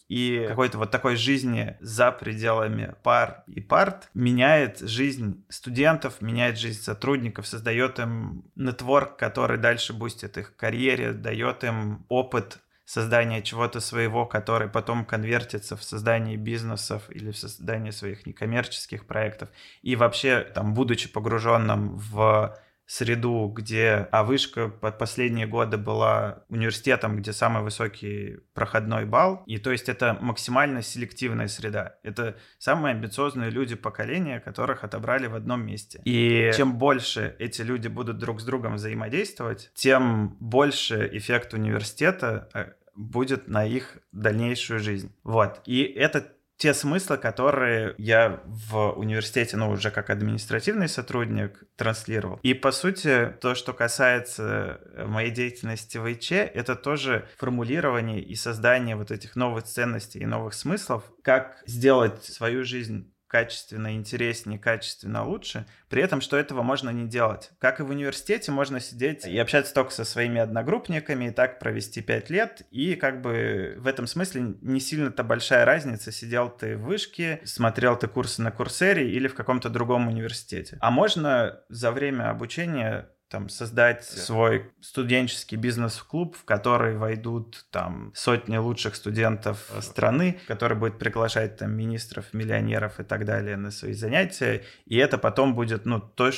и 0.07 0.45
какой-то 0.47 0.77
вот 0.77 0.91
такой 0.91 1.15
жизни 1.15 1.77
за 1.79 2.11
пределами 2.11 2.95
пар 3.03 3.43
и 3.47 3.61
парт 3.61 4.09
меняет 4.13 4.79
жизнь 4.79 5.43
студентов, 5.49 6.21
меняет 6.21 6.57
жизнь 6.57 6.81
сотрудников, 6.81 7.47
создает 7.47 7.99
им 7.99 8.43
нетворк, 8.55 9.17
который 9.17 9.57
дальше 9.57 9.93
бустит 9.93 10.37
их 10.37 10.55
карьере, 10.55 11.13
дает 11.13 11.63
им 11.63 12.05
опыт 12.09 12.59
создания 12.89 13.43
чего-то 13.43 13.81
своего, 13.81 14.25
который 14.25 14.67
потом 14.67 15.05
конвертится 15.05 15.77
в 15.77 15.83
создание 15.83 16.37
бизнесов 16.37 17.03
или 17.09 17.29
в 17.29 17.37
создание 17.37 17.91
своих 17.91 18.25
некоммерческих 18.25 19.05
проектов. 19.05 19.49
И 19.83 19.95
вообще, 19.95 20.41
там, 20.41 20.73
будучи 20.73 21.07
погруженным 21.07 21.97
в 21.97 22.57
среду, 22.89 23.53
где 23.55 24.07
а 24.11 24.23
вышка 24.23 24.67
под 24.67 24.97
последние 24.97 25.45
годы 25.45 25.77
была 25.77 26.43
университетом, 26.49 27.17
где 27.17 27.33
самый 27.33 27.61
высокий 27.61 28.37
проходной 28.55 29.05
балл. 29.05 29.43
И 29.45 29.59
то 29.59 29.71
есть 29.71 29.89
это 29.89 30.17
максимально 30.19 30.81
селективная 30.81 31.47
среда. 31.47 31.97
Это 32.01 32.35
самые 32.57 32.93
амбициозные 32.93 33.51
люди 33.51 33.75
поколения, 33.75 34.39
которых 34.39 34.83
отобрали 34.83 35.27
в 35.27 35.35
одном 35.35 35.67
месте. 35.67 36.01
И 36.03 36.51
чем 36.55 36.79
больше 36.79 37.35
эти 37.37 37.61
люди 37.61 37.87
будут 37.87 38.17
друг 38.17 38.41
с 38.41 38.43
другом 38.43 38.73
взаимодействовать, 38.75 39.69
тем 39.75 40.35
больше 40.39 41.07
эффект 41.13 41.53
университета 41.53 42.49
э, 42.55 42.71
будет 42.95 43.47
на 43.47 43.65
их 43.65 43.99
дальнейшую 44.11 44.79
жизнь. 44.79 45.13
Вот. 45.23 45.61
И 45.67 45.83
это 45.83 46.33
те 46.59 46.73
смыслы, 46.73 47.17
которые 47.17 47.95
я 47.97 48.43
в 48.45 48.91
университете, 48.91 49.55
ну, 49.55 49.69
уже 49.69 49.91
как 49.91 50.09
административный 50.09 50.89
сотрудник 50.89 51.63
транслировал. 51.77 52.37
И, 52.43 52.53
по 52.53 52.71
сути, 52.71 53.33
то, 53.39 53.55
что 53.55 53.71
касается 53.71 54.81
моей 55.07 55.31
деятельности 55.31 55.97
в 55.97 56.05
ИЧ, 56.05 56.33
это 56.33 56.75
тоже 56.75 57.25
формулирование 57.37 58.21
и 58.21 58.35
создание 58.35 58.97
вот 58.97 59.09
этих 59.09 59.37
новых 59.37 59.63
ценностей 59.63 60.19
и 60.19 60.25
новых 60.25 60.53
смыслов, 60.53 61.05
как 61.23 61.63
сделать 61.65 62.25
свою 62.25 62.65
жизнь 62.65 63.09
качественно 63.29 63.95
интереснее, 63.95 64.59
качественно 64.59 65.23
лучше, 65.23 65.65
при 65.87 66.01
этом, 66.01 66.19
что 66.19 66.35
этого 66.35 66.63
можно 66.63 66.89
не 66.89 67.07
делать. 67.07 67.51
Как 67.59 67.79
и 67.79 67.83
в 67.83 67.89
университете, 67.91 68.51
можно 68.51 68.79
сидеть 68.79 69.25
и 69.25 69.37
общаться 69.37 69.73
только 69.73 69.91
со 69.91 70.03
своими 70.03 70.41
одногруппниками, 70.41 71.25
и 71.25 71.31
так 71.31 71.59
провести 71.59 72.01
пять 72.01 72.29
лет, 72.29 72.63
и 72.71 72.95
как 72.95 73.21
бы 73.21 73.75
в 73.77 73.87
этом 73.87 74.07
смысле 74.07 74.55
не 74.61 74.79
сильно-то 74.79 75.23
большая 75.23 75.63
разница, 75.63 76.11
сидел 76.11 76.49
ты 76.49 76.75
в 76.75 76.81
вышке, 76.81 77.39
смотрел 77.45 77.95
ты 77.95 78.07
курсы 78.07 78.41
на 78.41 78.51
Курсере 78.51 79.09
или 79.11 79.27
в 79.27 79.35
каком-то 79.35 79.69
другом 79.69 80.07
университете. 80.07 80.77
А 80.81 80.89
можно 80.89 81.61
за 81.69 81.91
время 81.91 82.31
обучения 82.31 83.09
там 83.29 83.47
создать 83.47 84.01
yeah. 84.01 84.17
свой 84.17 84.71
студенческий 84.81 85.57
бизнес-клуб, 85.57 86.35
в 86.35 86.45
который 86.45 86.97
войдут 86.97 87.65
там 87.71 88.11
сотни 88.15 88.57
лучших 88.57 88.95
студентов 88.95 89.71
страны, 89.81 90.39
который 90.47 90.77
будет 90.77 90.97
приглашать 90.97 91.57
там 91.57 91.71
министров, 91.71 92.33
миллионеров 92.33 92.99
и 92.99 93.03
так 93.03 93.25
далее 93.25 93.55
на 93.55 93.71
свои 93.71 93.93
занятия, 93.93 94.63
и 94.85 94.97
это 94.97 95.17
потом 95.17 95.55
будет, 95.55 95.85
ну, 95.85 95.99
то, 95.99 96.31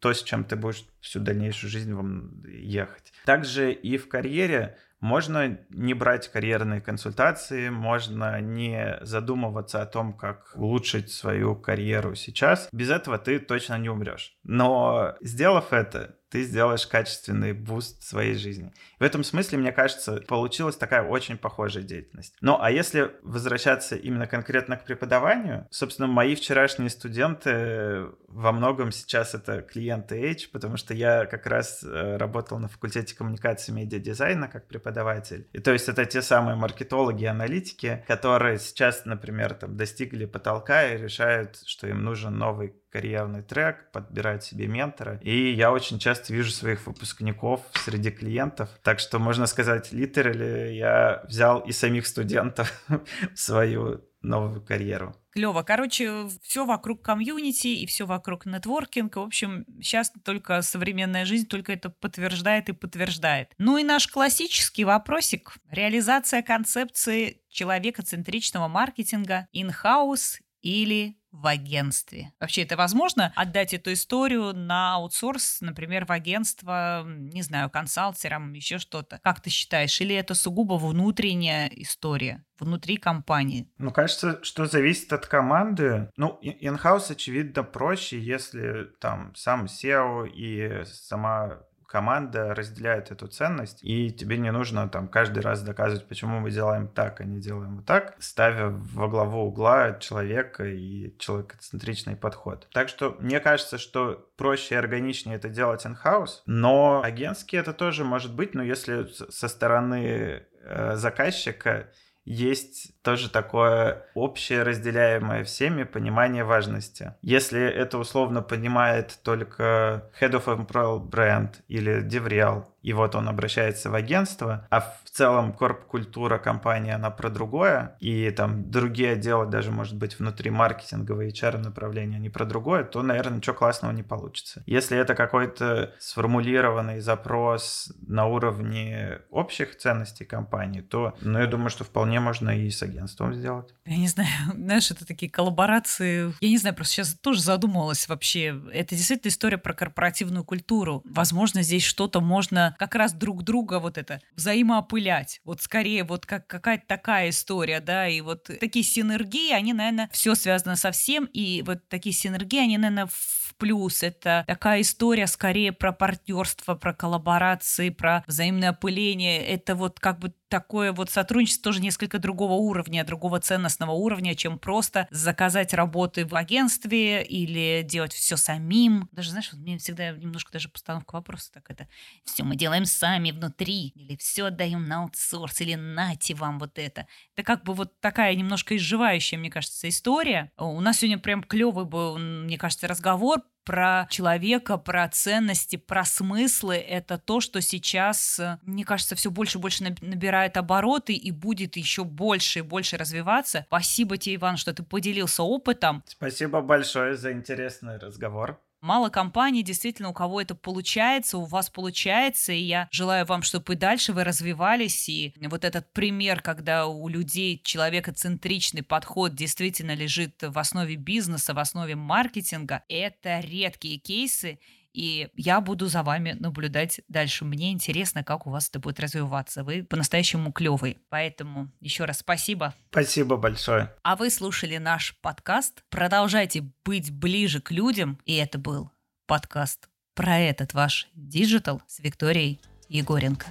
то 0.00 0.12
с 0.12 0.22
чем 0.22 0.44
ты 0.44 0.56
будешь 0.56 0.84
всю 1.00 1.20
дальнейшую 1.20 1.70
жизнь 1.70 1.94
вам 1.94 2.42
ехать. 2.44 3.12
Также 3.24 3.72
и 3.72 3.96
в 3.96 4.08
карьере 4.08 4.76
можно 5.02 5.58
не 5.70 5.94
брать 5.94 6.28
карьерные 6.28 6.80
консультации, 6.80 7.70
можно 7.70 8.40
не 8.40 8.98
задумываться 9.02 9.82
о 9.82 9.86
том, 9.86 10.12
как 10.12 10.52
улучшить 10.54 11.10
свою 11.10 11.56
карьеру 11.56 12.14
сейчас. 12.14 12.68
Без 12.72 12.88
этого 12.88 13.18
ты 13.18 13.40
точно 13.40 13.78
не 13.78 13.88
умрешь. 13.88 14.36
Но 14.44 15.16
сделав 15.20 15.72
это, 15.72 16.14
ты 16.32 16.44
сделаешь 16.44 16.86
качественный 16.86 17.52
буст 17.52 18.02
своей 18.02 18.34
жизни. 18.34 18.72
В 18.98 19.02
этом 19.02 19.22
смысле, 19.22 19.58
мне 19.58 19.70
кажется, 19.70 20.22
получилась 20.26 20.76
такая 20.76 21.02
очень 21.02 21.36
похожая 21.36 21.82
деятельность. 21.82 22.34
Ну, 22.40 22.56
а 22.58 22.70
если 22.70 23.10
возвращаться 23.22 23.96
именно 23.96 24.26
конкретно 24.26 24.78
к 24.78 24.86
преподаванию, 24.86 25.68
собственно, 25.70 26.08
мои 26.08 26.34
вчерашние 26.34 26.88
студенты 26.88 28.06
во 28.28 28.52
многом 28.52 28.92
сейчас 28.92 29.34
это 29.34 29.60
клиенты 29.60 30.30
H, 30.30 30.50
потому 30.52 30.78
что 30.78 30.94
я 30.94 31.26
как 31.26 31.46
раз 31.46 31.84
э, 31.84 32.16
работал 32.16 32.58
на 32.58 32.68
факультете 32.68 33.14
коммуникации 33.14 33.70
медиадизайна 33.70 34.48
как 34.48 34.66
преподаватель. 34.66 35.46
И 35.52 35.58
то 35.58 35.70
есть 35.72 35.90
это 35.90 36.06
те 36.06 36.22
самые 36.22 36.56
маркетологи 36.56 37.24
и 37.24 37.26
аналитики, 37.26 38.02
которые 38.08 38.58
сейчас, 38.58 39.04
например, 39.04 39.52
там 39.52 39.76
достигли 39.76 40.24
потолка 40.24 40.86
и 40.86 40.96
решают, 40.96 41.60
что 41.66 41.88
им 41.88 42.02
нужен 42.02 42.38
новый 42.38 42.72
карьерный 42.92 43.42
трек, 43.42 43.90
подбирать 43.90 44.44
себе 44.44 44.66
ментора. 44.66 45.18
И 45.22 45.52
я 45.52 45.72
очень 45.72 45.98
часто 45.98 46.32
вижу 46.34 46.50
своих 46.50 46.86
выпускников 46.86 47.62
среди 47.72 48.10
клиентов. 48.10 48.68
Так 48.82 49.00
что, 49.00 49.18
можно 49.18 49.46
сказать, 49.46 49.92
литерали 49.92 50.72
я 50.74 51.24
взял 51.26 51.60
и 51.60 51.72
самих 51.72 52.06
студентов 52.06 52.72
в 52.88 53.38
свою 53.38 54.04
новую 54.20 54.60
карьеру. 54.62 55.16
Клево. 55.30 55.62
Короче, 55.62 56.28
все 56.42 56.64
вокруг 56.64 57.02
комьюнити 57.02 57.68
и 57.68 57.86
все 57.86 58.04
вокруг 58.04 58.46
нетворкинга. 58.46 59.18
В 59.18 59.22
общем, 59.22 59.64
сейчас 59.80 60.12
только 60.24 60.62
современная 60.62 61.24
жизнь 61.24 61.48
только 61.48 61.72
это 61.72 61.90
подтверждает 61.90 62.68
и 62.68 62.72
подтверждает. 62.72 63.48
Ну 63.58 63.78
и 63.78 63.84
наш 63.84 64.06
классический 64.06 64.84
вопросик. 64.84 65.54
Реализация 65.70 66.42
концепции 66.42 67.40
человекоцентричного 67.48 68.68
маркетинга 68.68 69.48
in-house 69.54 70.40
или 70.60 71.16
в 71.32 71.46
агентстве. 71.46 72.32
Вообще 72.38 72.62
это 72.62 72.76
возможно 72.76 73.32
отдать 73.34 73.74
эту 73.74 73.92
историю 73.92 74.54
на 74.54 74.94
аутсорс, 74.94 75.60
например, 75.60 76.04
в 76.04 76.12
агентство, 76.12 77.04
не 77.06 77.42
знаю, 77.42 77.70
консалтерам, 77.70 78.52
еще 78.52 78.78
что-то. 78.78 79.18
Как 79.22 79.40
ты 79.40 79.50
считаешь? 79.50 80.00
Или 80.00 80.14
это 80.14 80.34
сугубо 80.34 80.74
внутренняя 80.74 81.68
история? 81.68 82.44
внутри 82.62 82.96
компании? 82.96 83.68
Ну, 83.78 83.90
кажется, 83.90 84.38
что 84.42 84.66
зависит 84.66 85.12
от 85.12 85.26
команды. 85.26 86.10
Ну, 86.16 86.38
in-house, 86.42 87.10
очевидно, 87.10 87.64
проще, 87.64 88.20
если 88.20 88.88
там 89.00 89.34
сам 89.34 89.64
SEO 89.64 90.28
и 90.28 90.84
сама 90.84 91.58
команда 91.92 92.54
разделяет 92.54 93.10
эту 93.10 93.26
ценность, 93.26 93.84
и 93.84 94.10
тебе 94.10 94.38
не 94.38 94.50
нужно 94.50 94.88
там 94.88 95.08
каждый 95.08 95.40
раз 95.40 95.62
доказывать, 95.62 96.08
почему 96.08 96.40
мы 96.40 96.50
делаем 96.50 96.88
так, 96.88 97.20
а 97.20 97.24
не 97.24 97.38
делаем 97.38 97.76
вот 97.76 97.84
так, 97.84 98.16
ставя 98.18 98.70
во 98.70 99.08
главу 99.08 99.40
угла 99.40 99.98
человека 100.00 100.64
и 100.64 101.14
человекоцентричный 101.18 102.16
подход. 102.16 102.66
Так 102.72 102.88
что 102.88 103.14
мне 103.20 103.40
кажется, 103.40 103.76
что 103.76 104.26
проще 104.38 104.74
и 104.74 104.78
органичнее 104.78 105.36
это 105.36 105.50
делать 105.50 105.84
in-house, 105.84 106.40
но 106.46 107.02
агентский 107.04 107.58
это 107.58 107.74
тоже 107.74 108.04
может 108.04 108.34
быть, 108.34 108.54
но 108.54 108.62
если 108.62 109.06
со 109.28 109.48
стороны 109.48 110.46
э, 110.64 110.96
заказчика 110.96 111.90
есть 112.24 113.00
тоже 113.02 113.30
такое 113.30 114.06
общее, 114.14 114.62
разделяемое 114.62 115.44
всеми 115.44 115.82
понимание 115.84 116.44
важности. 116.44 117.14
Если 117.22 117.60
это 117.60 117.98
условно 117.98 118.42
понимает 118.42 119.18
только 119.22 120.10
Head 120.20 120.32
of 120.32 120.44
Employee 120.46 121.10
Brand 121.10 121.54
или 121.68 122.06
DevRel, 122.06 122.64
и 122.82 122.92
вот 122.92 123.14
он 123.14 123.28
обращается 123.28 123.90
в 123.90 123.94
агентство, 123.94 124.66
а 124.70 124.80
в 124.80 125.10
целом 125.10 125.52
корп-культура 125.52 126.38
компании, 126.38 126.92
она 126.92 127.10
про 127.10 127.30
другое, 127.30 127.96
и 128.00 128.30
там 128.30 128.70
другие 128.70 129.12
отделы, 129.12 129.46
даже, 129.46 129.70
может 129.70 129.96
быть, 129.96 130.18
внутри 130.18 130.50
маркетингового 130.50 131.26
HR 131.26 131.58
направления, 131.58 132.16
они 132.16 132.28
про 132.28 132.44
другое, 132.44 132.84
то, 132.84 133.02
наверное, 133.02 133.36
ничего 133.36 133.54
классного 133.54 133.92
не 133.92 134.02
получится. 134.02 134.62
Если 134.66 134.98
это 134.98 135.14
какой-то 135.14 135.94
сформулированный 135.98 137.00
запрос 137.00 137.92
на 138.06 138.26
уровне 138.26 139.20
общих 139.30 139.76
ценностей 139.76 140.24
компании, 140.24 140.80
то, 140.80 141.14
ну, 141.20 141.38
я 141.38 141.46
думаю, 141.46 141.70
что 141.70 141.84
вполне 141.84 142.20
можно 142.20 142.50
и 142.50 142.70
с 142.70 142.82
агентством 142.82 143.34
сделать. 143.34 143.74
Я 143.84 143.96
не 143.96 144.08
знаю, 144.08 144.28
знаешь, 144.54 144.90
это 144.90 145.06
такие 145.06 145.30
коллаборации. 145.30 146.34
Я 146.40 146.48
не 146.48 146.58
знаю, 146.58 146.74
просто 146.74 146.94
сейчас 146.94 147.14
тоже 147.14 147.40
задумывалась 147.40 148.08
вообще. 148.08 148.60
Это 148.72 148.94
действительно 148.94 149.30
история 149.30 149.58
про 149.58 149.74
корпоративную 149.74 150.44
культуру. 150.44 151.02
Возможно, 151.04 151.62
здесь 151.62 151.84
что-то 151.84 152.20
можно 152.20 152.71
как 152.78 152.94
раз 152.94 153.12
друг 153.12 153.42
друга 153.42 153.78
вот 153.78 153.98
это 153.98 154.20
взаимоопылять. 154.34 155.40
Вот 155.44 155.62
скорее 155.62 156.04
вот 156.04 156.26
как 156.26 156.46
какая-то 156.46 156.84
такая 156.86 157.30
история, 157.30 157.80
да, 157.80 158.08
и 158.08 158.20
вот 158.20 158.44
такие 158.60 158.84
синергии, 158.84 159.52
они, 159.52 159.72
наверное, 159.72 160.08
все 160.12 160.34
связано 160.34 160.76
со 160.76 160.90
всем, 160.90 161.26
и 161.32 161.62
вот 161.66 161.88
такие 161.88 162.14
синергии, 162.14 162.60
они, 162.60 162.78
наверное, 162.78 163.06
в 163.06 163.54
плюс. 163.62 164.02
Это 164.02 164.44
такая 164.46 164.80
история 164.80 165.26
скорее 165.26 165.72
про 165.72 165.92
партнерство, 165.92 166.74
про 166.74 166.92
коллаборации, 166.92 167.90
про 167.90 168.24
взаимное 168.26 168.70
опыление. 168.70 169.44
Это 169.44 169.74
вот 169.74 170.00
как 170.00 170.18
бы 170.18 170.32
такое 170.52 170.92
вот 170.92 171.08
сотрудничество 171.08 171.64
тоже 171.64 171.80
несколько 171.80 172.18
другого 172.18 172.52
уровня, 172.52 173.04
другого 173.04 173.40
ценностного 173.40 173.92
уровня, 173.92 174.34
чем 174.34 174.58
просто 174.58 175.08
заказать 175.10 175.72
работы 175.72 176.26
в 176.26 176.36
агентстве 176.36 177.24
или 177.24 177.80
делать 177.82 178.12
все 178.12 178.36
самим. 178.36 179.08
Даже, 179.12 179.30
знаешь, 179.30 179.48
вот 179.50 179.62
мне 179.62 179.78
всегда 179.78 180.10
немножко 180.10 180.52
даже 180.52 180.68
постановка 180.68 181.14
вопроса 181.14 181.52
так 181.54 181.70
это 181.70 181.88
все 182.26 182.44
мы 182.44 182.54
делаем 182.56 182.84
сами 182.84 183.30
внутри, 183.30 183.92
или 183.94 184.14
все 184.18 184.44
отдаем 184.44 184.84
на 184.86 185.04
аутсорс, 185.04 185.62
или 185.62 185.74
нате 185.74 186.34
вам 186.34 186.58
вот 186.58 186.78
это. 186.78 187.06
Это 187.34 187.46
как 187.46 187.64
бы 187.64 187.72
вот 187.72 187.98
такая 188.00 188.34
немножко 188.34 188.76
изживающая, 188.76 189.38
мне 189.38 189.48
кажется, 189.50 189.88
история. 189.88 190.52
У 190.58 190.80
нас 190.82 190.98
сегодня 190.98 191.18
прям 191.18 191.42
клевый 191.42 191.86
был, 191.86 192.18
мне 192.18 192.58
кажется, 192.58 192.86
разговор 192.86 193.40
про 193.64 194.06
человека, 194.10 194.76
про 194.76 195.08
ценности, 195.08 195.76
про 195.76 196.04
смыслы. 196.04 196.76
Это 196.76 197.18
то, 197.18 197.40
что 197.40 197.60
сейчас, 197.60 198.40
мне 198.62 198.84
кажется, 198.84 199.14
все 199.14 199.30
больше 199.30 199.58
и 199.58 199.60
больше 199.60 199.84
набирает 200.00 200.56
обороты 200.56 201.14
и 201.14 201.30
будет 201.30 201.76
еще 201.76 202.04
больше 202.04 202.60
и 202.60 202.62
больше 202.62 202.96
развиваться. 202.96 203.64
Спасибо 203.68 204.16
тебе, 204.16 204.36
Иван, 204.36 204.56
что 204.56 204.72
ты 204.72 204.82
поделился 204.82 205.42
опытом. 205.42 206.02
Спасибо 206.06 206.60
большое 206.60 207.16
за 207.16 207.32
интересный 207.32 207.98
разговор. 207.98 208.60
Мало 208.82 209.10
компаний, 209.10 209.62
действительно, 209.62 210.08
у 210.08 210.12
кого 210.12 210.40
это 210.40 210.56
получается, 210.56 211.38
у 211.38 211.44
вас 211.44 211.70
получается, 211.70 212.52
и 212.52 212.62
я 212.62 212.88
желаю 212.90 213.24
вам, 213.24 213.42
чтобы 213.42 213.74
и 213.74 213.76
дальше 213.76 214.12
вы 214.12 214.24
развивались, 214.24 215.08
и 215.08 215.32
вот 215.36 215.64
этот 215.64 215.92
пример, 215.92 216.42
когда 216.42 216.88
у 216.88 217.06
людей 217.06 217.60
человекоцентричный 217.62 218.82
подход 218.82 219.36
действительно 219.36 219.94
лежит 219.94 220.42
в 220.42 220.58
основе 220.58 220.96
бизнеса, 220.96 221.54
в 221.54 221.60
основе 221.60 221.94
маркетинга, 221.94 222.82
это 222.88 223.38
редкие 223.38 223.98
кейсы, 223.98 224.58
и 224.92 225.28
я 225.34 225.60
буду 225.60 225.86
за 225.86 226.02
вами 226.02 226.36
наблюдать 226.38 227.00
дальше. 227.08 227.44
Мне 227.44 227.72
интересно, 227.72 228.22
как 228.22 228.46
у 228.46 228.50
вас 228.50 228.68
это 228.68 228.78
будет 228.78 229.00
развиваться. 229.00 229.64
Вы 229.64 229.84
по-настоящему 229.84 230.52
клевый. 230.52 230.98
Поэтому 231.08 231.70
еще 231.80 232.04
раз 232.04 232.18
спасибо. 232.18 232.74
Спасибо 232.90 233.36
большое. 233.36 233.94
А 234.02 234.16
вы 234.16 234.30
слушали 234.30 234.76
наш 234.76 235.16
подкаст. 235.20 235.82
Продолжайте 235.88 236.64
быть 236.84 237.10
ближе 237.10 237.60
к 237.60 237.70
людям. 237.70 238.18
И 238.24 238.34
это 238.34 238.58
был 238.58 238.90
подкаст 239.26 239.88
про 240.14 240.38
этот 240.38 240.74
ваш 240.74 241.08
диджитал 241.14 241.82
с 241.86 241.98
Викторией 242.00 242.60
Егоренко. 242.88 243.46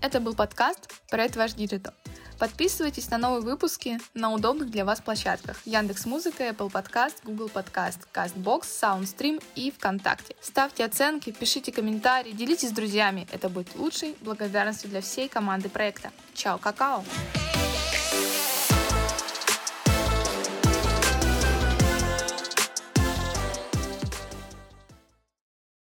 Это 0.00 0.20
был 0.20 0.34
подкаст 0.34 0.92
про 1.10 1.24
этот 1.24 1.36
ваш 1.36 1.52
диджитал. 1.54 1.92
Подписывайтесь 2.38 3.10
на 3.10 3.16
новые 3.16 3.42
выпуски 3.42 3.98
на 4.12 4.30
удобных 4.30 4.70
для 4.70 4.84
вас 4.84 5.00
площадках 5.00 5.56
Яндекс 5.64 6.04
Музыка, 6.04 6.44
Apple 6.44 6.70
Podcast, 6.70 7.14
Google 7.24 7.50
Podcast, 7.52 8.00
CastBox, 8.12 8.62
SoundStream 8.62 9.42
и 9.54 9.70
ВКонтакте. 9.70 10.36
Ставьте 10.42 10.84
оценки, 10.84 11.30
пишите 11.30 11.72
комментарии, 11.72 12.32
делитесь 12.32 12.68
с 12.68 12.72
друзьями. 12.72 13.26
Это 13.32 13.48
будет 13.48 13.74
лучшей 13.74 14.16
благодарностью 14.20 14.90
для 14.90 15.00
всей 15.00 15.28
команды 15.28 15.70
проекта. 15.70 16.10
Чао, 16.34 16.58
какао! 16.58 17.02